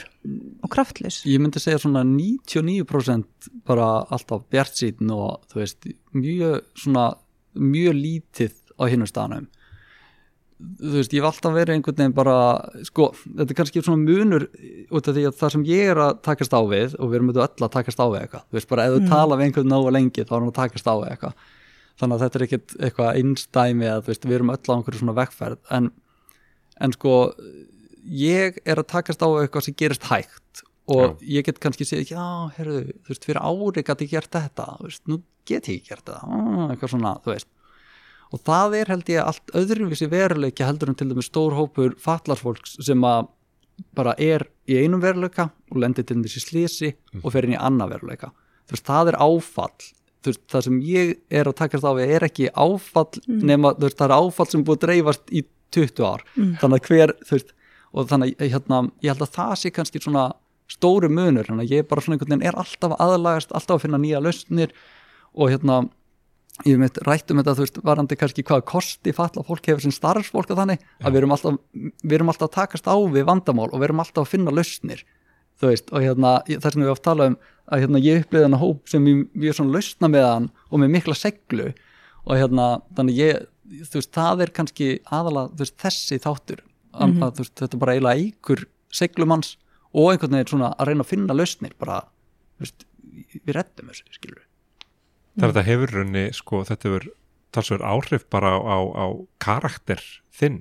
[0.63, 6.61] og kraftlis ég myndi segja svona 99% bara alltaf bjart síðan og þú veist, mjög
[6.79, 7.07] svona
[7.57, 9.49] mjög lítið á hinnum staðanum
[10.61, 12.37] þú veist, ég hef alltaf verið einhvern veginn bara,
[12.85, 14.45] sko, þetta er kannski svona munur
[14.93, 17.31] út af því að það sem ég er að takast á við og við erum
[17.31, 19.73] auðvitað öll að takast á við eitthvað, þú veist, bara ef þú tala við einhvern
[19.73, 21.49] náðu lengi þá er hann að takast á við eitthvað
[22.01, 25.17] þannig að þetta er ekkit eitthvað einstæmi að veist, við erum öll á einhverju svona
[25.21, 25.91] vekkferð en,
[26.81, 27.15] en sko
[28.05, 30.65] ég er að takast á eitthvað sem gerist hægt.
[30.91, 34.65] Og ég get kannski segja, já, herru, þú veist, fyrir ári gæti ég gert þetta,
[34.81, 37.51] þú veist, nú get ég gert þetta, ah, eitthvað svona, þú veist.
[38.31, 42.77] Og það er held ég allt öðruvísi veruleiki heldur en til dæmis stór hópur fallarsfólks
[42.87, 43.31] sem að
[43.97, 46.91] bara er í einum veruleika og lendir til þessi slísi
[47.23, 48.31] og fer inn í annað veruleika.
[48.67, 49.89] Þú veist, það er áfall
[50.29, 53.99] veist, það sem ég er að takast á við er ekki áfall nema, þú veist,
[53.99, 56.25] það er áfall sem er búið að dreifast í 20 ár.
[56.61, 57.55] Þannig að hver, veist
[57.91, 60.27] og þannig að hérna, ég held að það sé kannski svona
[60.71, 63.87] stóru munur, þannig að ég bara svona einhvern veginn er alltaf að aðlagast, alltaf að
[63.87, 64.75] finna nýja lausnir
[65.35, 65.81] og hérna
[66.67, 69.83] ég hef meitt rætt um þetta, þú veist, varandi kannski hvaða kosti falla fólk hefur
[69.83, 71.57] sem starfsfólk og þannig að við erum, alltaf,
[72.05, 75.05] við erum alltaf að takast á við vandamál og við erum alltaf að finna lausnir
[75.61, 77.39] þú veist, og hérna það sem við oft tala um
[77.71, 80.83] að hérna ég upplýði hann hóp sem ég, ég er svona lausna með hann og
[80.83, 82.67] með mikla seglu og hérna,
[82.99, 86.63] þannig ég þú veist, það er kannski aðalega þú veist, þessi þáttur.
[86.91, 89.55] Að, að, þú veist, þetta er bara eiginlega eigur seglumanns
[89.95, 92.01] og einhvern veginn svona að reyna að finna lausnir bara,
[92.59, 92.87] þú veist,
[93.39, 94.47] við reddum þessu, skilur
[95.37, 97.07] það er þetta hefur runni, sko, þetta hefur
[97.55, 99.07] talsverð áhrif bara á, á, á
[99.43, 100.03] karakter
[100.35, 100.61] þinn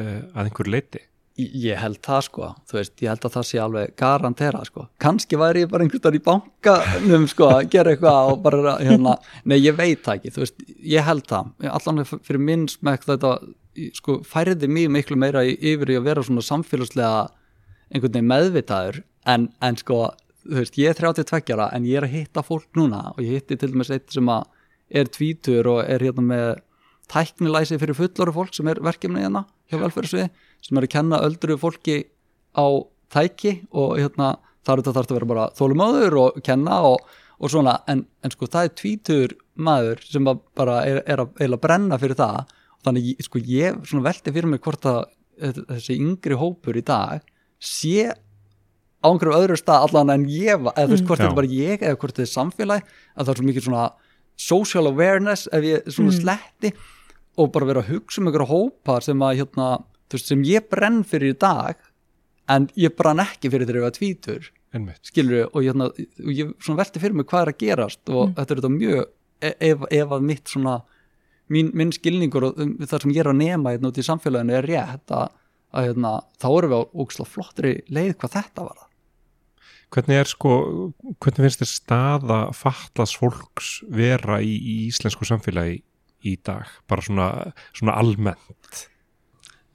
[0.00, 1.04] uh, að einhver leiti
[1.38, 5.38] Ég held það sko, þú veist, ég held að það sé alveg garantera sko, kannski
[5.38, 9.14] væri ég bara einhvern veginn í bankanum sko að gera eitthvað og bara hérna,
[9.46, 10.64] nei ég veit það ekki, þú veist,
[10.96, 13.32] ég held það, allan fyrir minn smekk þetta
[13.94, 17.28] sko færði mjög miklu meira yfir í að vera svona samfélagslega
[17.92, 20.08] einhvern veginn meðvitaður en, en sko,
[20.42, 23.38] þú veist, ég er 32 ára en ég er að hitta fólk núna og ég
[23.38, 24.48] hitti til dæmis eitt sem að
[24.88, 26.48] er tvítur og er hérna með
[27.12, 30.28] tæknilæsi fyrir fullori fólk sem er verkefni hérna hjá velferðsvið
[30.64, 32.02] sem er að kenna öldru fólki
[32.52, 32.66] á
[33.12, 34.36] tæki og hérna
[34.66, 37.02] þar þetta þarf að vera bara þólumöður og kenna og,
[37.38, 37.78] og svona.
[37.88, 42.18] En, en sko það er tvítur maður sem bara er, er að, að brenna fyrir
[42.18, 42.54] það.
[42.78, 45.04] Og þannig sko ég svona velti fyrir mig hvort að
[45.38, 47.22] þessi yngri hópur í dag
[47.62, 48.10] sé
[48.98, 51.24] á einhverju öðru stað allan en ég eða þú veist hvort Já.
[51.24, 53.84] þetta er bara ég eða hvort þetta er samfélag að það er svo mikið svona
[54.38, 56.72] social awareness ef ég svona sletti
[57.38, 59.68] og bara vera að hugsa um einhverju hópar sem að hérna,
[60.08, 61.80] þú veist, sem ég brenn fyrir í dag
[62.50, 64.48] en ég brann ekki fyrir þegar ég var tvítur
[65.06, 68.54] skilur og, hérna, og ég svona velti fyrir mig hvað er að gerast og þetta
[68.54, 69.00] er þetta mjög
[69.40, 70.74] e- ef, ef að mitt svona
[71.52, 74.58] mín, minn skilningur og um, það sem ég er að nema hérna út í samfélaginu
[74.58, 75.32] er rétt að,
[75.72, 78.84] að hérna, þá erum við á ógislega flottri leið hvað þetta var
[79.88, 80.50] Hvernig er sko,
[81.16, 85.78] hvernig finnst þér staða fatlas fólks vera í, í íslensku samfélagi
[86.26, 86.68] í dag?
[86.90, 87.28] Bara svona,
[87.76, 88.84] svona almennt.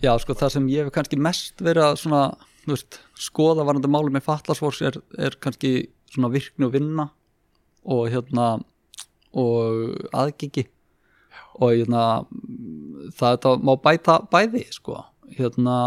[0.04, 2.24] Já, sko, það sem ég hef kannski mest verið að svona,
[2.66, 5.74] þú veist, skoða varandi máli með fatlasfólks er, er kannski
[6.12, 7.08] svona virkni og vinna
[7.84, 8.48] og hérna
[9.34, 10.66] og aðgengi
[11.60, 12.04] og hérna
[13.16, 15.00] það þetta má bæta bæði, sko
[15.38, 15.78] hérna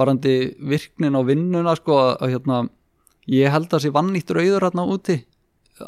[0.00, 2.60] varandi virknin og vinnuna, sko að hérna,
[3.30, 5.20] ég held að sé vannýtt rauður hérna úti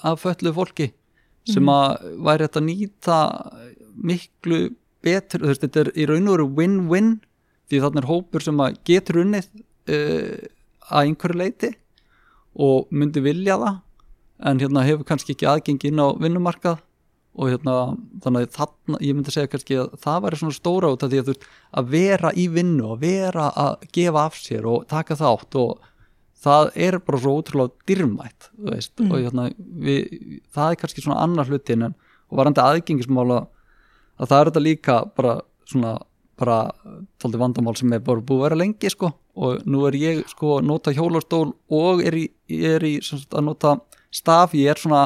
[0.03, 0.93] af föllu fólki
[1.49, 3.19] sem að væri þetta að nýta
[3.93, 4.61] miklu
[5.03, 7.13] betur, veist, þetta er í raun og veru win-win
[7.71, 10.37] því þannig er hópur sem að getur unnið uh,
[10.93, 11.73] að einhverju leiti
[12.63, 13.81] og myndi vilja það
[14.51, 16.83] en hérna hefur kannski ekki aðgengi inn á vinnumarkað
[17.33, 17.77] og hérna
[18.21, 21.21] þannig að þarna, ég myndi segja kannski að það væri svona stóra út af því
[21.21, 21.47] að þú veist
[21.81, 25.87] að vera í vinnu og vera að gefa af sér og taka þátt og
[26.43, 31.51] það er bara svo ótrúlega dyrmætt veist, og hérna við, það er kannski svona annar
[31.51, 31.97] hlutin en,
[32.33, 33.43] varandi aðgengismála
[34.21, 35.39] að það er þetta líka bara
[35.69, 35.97] svona
[36.43, 36.59] bara
[37.23, 40.59] tóldi vandamál sem er bara búið að vera lengi sko og nú er ég sko
[40.59, 43.75] að nota hjólastól og er í, er í sagt, að nota
[44.13, 45.05] staf, ég er svona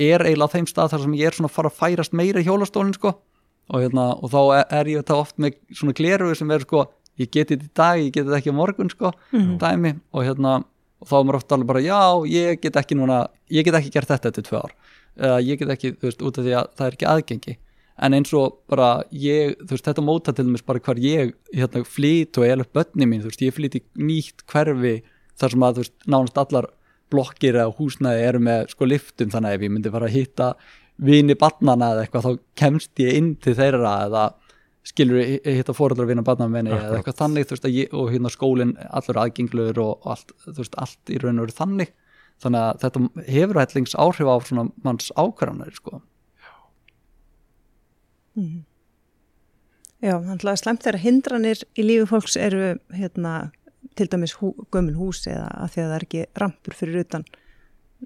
[0.00, 2.42] er eiginlega á þeim stað þar sem ég er svona að fara að færast meira
[2.42, 6.38] í hjólastólinn sko og, hérna, og þá er, er ég þetta oft með svona gleruðu
[6.40, 6.86] sem er sko
[7.20, 9.12] ég geti þetta í dag, ég geti þetta ekki á morgun sko
[9.60, 10.62] dæmi og hérna
[11.02, 12.00] og þá er maður oft alveg bara já,
[12.30, 14.74] ég get ekki núna ég get ekki gert þetta eftir tvö ár.
[15.18, 17.56] Eða ég get ekki, þú veist, út af því að það er ekki aðgengi.
[18.02, 21.82] En eins og bara ég, þú veist, þetta móta til dæmis bara hvar ég hérna
[21.84, 24.94] flýt og ég er upp börni mín, þú veist, ég flýt í nýtt hverfi
[25.40, 26.70] þar sem að, þú veist, nánast allar
[27.12, 30.46] blokkir eða húsnæði eru með sko liftum þannig að ef ég myndi fara að hitta
[31.02, 32.32] vini barnana eða eitthvað þá
[32.62, 34.22] kemst ég inn til þeirra eða
[34.86, 38.72] skilur hitta fóreldra vina barnana minni eða eitthvað þannig veist að ég og hérna skólinn
[38.90, 41.92] allur aðgengluður og allt, veist, allt í raun og veru þannig.
[42.42, 46.02] Þannig að þetta hefur hætlings áhrif á svona manns ákvarðanir sko.
[50.02, 53.52] Já, þannig að slemt þeirra hindranir í lífi fólks eru hérna,
[53.98, 57.26] til dæmis hú, gömul hús eða að því að það er ekki rampur fyrir utan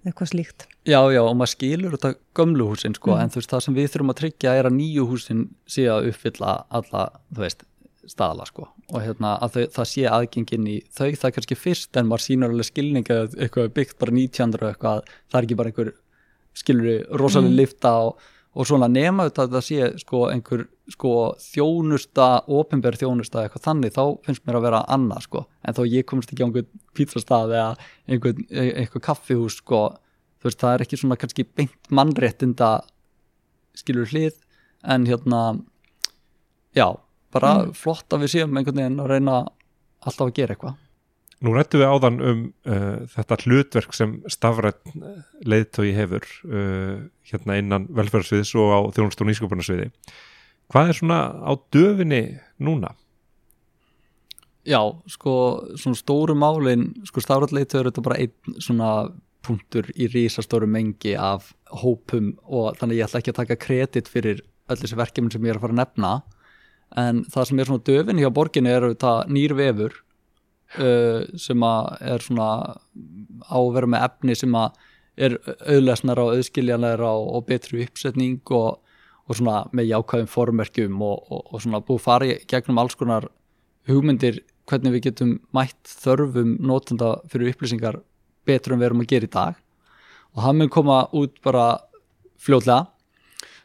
[0.05, 0.67] eitthvað slíkt.
[0.87, 3.89] Já, já, og maður skilur þetta gömlu húsin sko, en þú veist, það sem við
[3.93, 7.67] þurfum að tryggja er að nýju húsin sé að uppfylla alla, þú veist,
[8.07, 11.99] staðla sko, og hérna að þau, það sé aðgengin í þau, það er kannski fyrst
[11.99, 15.59] en maður sýnur alveg skilning að eitthvað byggt bara 1900 og eitthvað, það er ekki
[15.59, 15.93] bara einhver
[16.57, 21.13] skilur rosalega lifta og, og svona nema þetta að það sé sko einhver sko
[21.43, 25.45] þjónusta ofinberð þjónusta eitthvað þannig þá finnst mér að vera annað sko.
[25.67, 27.71] En þó ég komst ekki á einhvern pítsastað eða
[28.07, 29.81] einhvern, einhver kaffihús sko
[30.47, 32.71] þú veist það er ekki svona kannski beint mannréttinda
[33.77, 34.39] skilur hlið.
[34.87, 35.43] En hérna
[36.77, 36.89] já,
[37.35, 39.39] bara flott að við séum einhvern veginn að reyna
[40.07, 40.83] alltaf að gera eitthvað.
[41.45, 44.95] Nú rættum við áðan um uh, þetta hlutverk sem stafrætt
[45.45, 49.91] leiðtói hefur uh, hérna innan velferðarsviðs og á þjónust og nýsköpunarsviði.
[50.73, 52.23] Hvað er svona á döfinni
[52.59, 52.95] núna?
[54.67, 55.33] Já, sko,
[55.79, 58.91] svona stóru málin, sko stafrætleitu er þetta bara einn svona
[59.47, 61.53] punktur í rísastóru mengi af
[61.83, 65.55] hópum og þannig ég ætla ekki að taka kredit fyrir öll þessi verkefni sem ég
[65.55, 66.11] er að fara að nefna
[67.03, 69.95] en það sem er svona döfin hjá borginni er þetta nýr vefur
[70.81, 72.51] uh, sem að er svona
[73.47, 74.83] á að vera með efni sem að
[75.17, 78.83] er auðlesnara og auðskiljanlegra og, betri uppsetning og,
[79.27, 83.29] og svona með jákvæðum formerkjum og, og, og svona búið í gegnum alls konar
[83.89, 88.01] hugmyndir hvernig við getum mætt þörfum notenda fyrir upplýsingar
[88.47, 89.59] betur en við erum að gera í dag.
[90.35, 91.67] Og það mun koma út bara
[92.43, 92.87] fljótlega.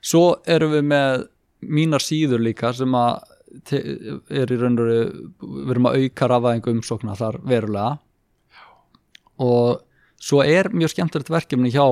[0.02, 1.26] Svo erum við með
[1.62, 3.28] mínar síður líka sem að
[4.32, 5.08] er í raun og veru
[5.42, 7.98] við erum að auka rafaðingu umsókna þar verulega.
[9.42, 9.82] Og
[10.22, 11.86] svo er mjög skemmtilegt verkefni hjá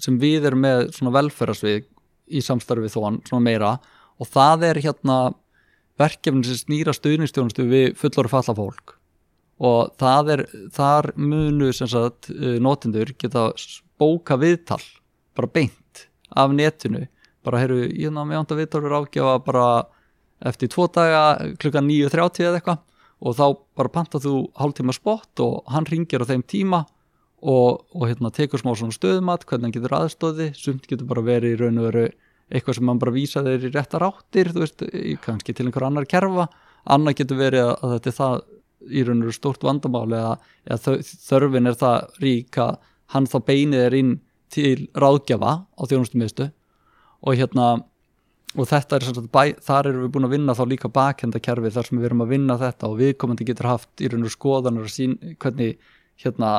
[0.00, 1.88] sem við erum með svona velferðarsvið
[2.30, 3.74] í samstarfi við þón, svona meira.
[4.20, 5.18] Og það er hérna
[6.00, 8.96] verkefni sem snýra stuðningstjónustu við fullori falla fólk.
[9.60, 13.50] Og það er, þar munu sem sagt eh, notendur geta
[14.00, 14.80] bóka viðtal
[15.36, 17.06] bara beint af netinu.
[17.44, 19.66] Bara heyrðu, ég ná með ánda viðtal við ráðgjafa bara
[20.48, 22.80] eftir tvo daga klukkan 9.30 eða eitthvað.
[23.20, 23.44] Og þá
[23.76, 26.86] bara panta þú hálftíma spott og hann ringir á þeim tíma
[27.40, 31.54] og, og hérna, tekur smá svona stöðumat hvernig hann getur aðstóði, sumt getur bara verið
[31.54, 32.06] í raun og veru
[32.50, 34.84] eitthvað sem hann bara vísa þeir í réttar áttir, þú veist,
[35.24, 36.48] kannski til einhver annar kerfa,
[36.90, 38.40] annað getur verið að, að þetta er það
[38.90, 40.32] í raun og veru stórt vandamál eða,
[40.66, 40.96] eða
[41.28, 42.74] þörfin er það rík að
[43.14, 44.16] hann þá beinið er inn
[44.50, 46.50] til ráðgjafa á þjónustumiðstu
[47.20, 47.68] og hérna
[48.58, 52.00] og þetta er bæ, þar erum við búin að vinna þá líka bakhendakerfi þar sem
[52.00, 55.78] við erum að vinna þetta og viðkomandi getur haft í raun og skoðanar sín hvernig
[56.20, 56.50] hérna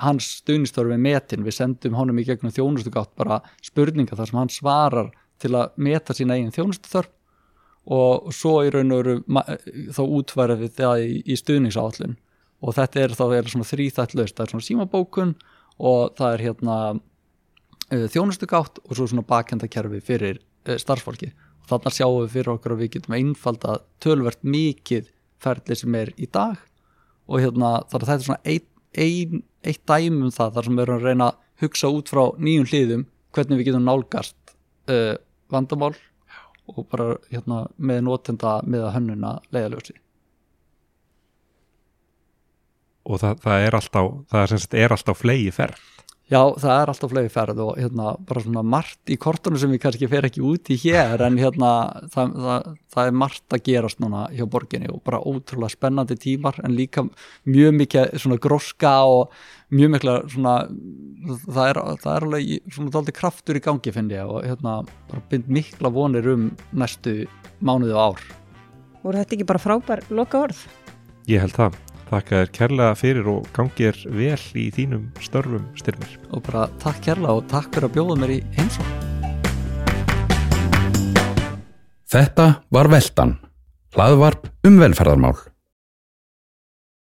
[0.00, 4.52] hans stuðnistörfi er metin, við sendum honum í gegnum þjónustugátt bara spurninga þar sem hann
[4.52, 5.10] svarar
[5.40, 7.10] til að meta sína eigin þjónustutörf
[7.90, 12.18] og svo í raun og veru þá útværa við það í, í stuðningsáallun
[12.60, 15.32] og þetta er þá er svona þrýþætt laust, það er svona símabókun
[15.80, 16.76] og það er hérna
[17.90, 21.32] uh, þjónustugátt og svo svona bakhendakerfi fyrir uh, starfsfólki.
[21.64, 25.08] Og þarna sjáum við fyrir okkur að við getum einfalda tölvert mikið
[25.40, 26.58] ferli sem er í dag.
[27.30, 28.66] Og hérna þar að þetta er svona ein,
[28.98, 32.22] ein, eitt dæmi um það þar sem við erum að reyna að hugsa út frá
[32.40, 34.54] nýjum hliðum hvernig við getum nálgast
[34.90, 35.16] uh,
[35.52, 35.94] vandamál
[36.70, 39.96] og bara hérna með notenda með að hönnuna leiðaljósi
[43.10, 45.99] og það, það er alltaf það er, er alltaf flegi ferð
[46.30, 49.80] Já, það er alltaf flegi ferð og hérna bara svona margt í kortunum sem við
[49.82, 51.70] kannski fer ekki út í hér en hérna
[52.12, 56.60] það, það, það er margt að gerast núna hjá borginni og bara ótrúlega spennandi tímar
[56.62, 57.02] en líka
[57.50, 59.34] mjög mikið svona gróska og
[59.74, 60.54] mjög mikla svona
[61.48, 64.78] það er, það er alveg svona dálítið kraftur í gangi finn ég og hérna
[65.10, 67.24] bara bind mikla vonir um næstu
[67.58, 68.26] mánuði og ár.
[69.02, 70.62] voru þetta ekki bara frábær loka orð
[71.26, 76.16] ég held það, þakka þér kærlega fyrir og gangi þér vel í þínum störfum styrmir
[76.30, 79.06] og bara takk kærlega og takk fyrir að bjóða mér í heimsókn.
[82.10, 83.36] Þetta var Veltan,
[83.94, 85.49] hlaðvarp um velferðarmál.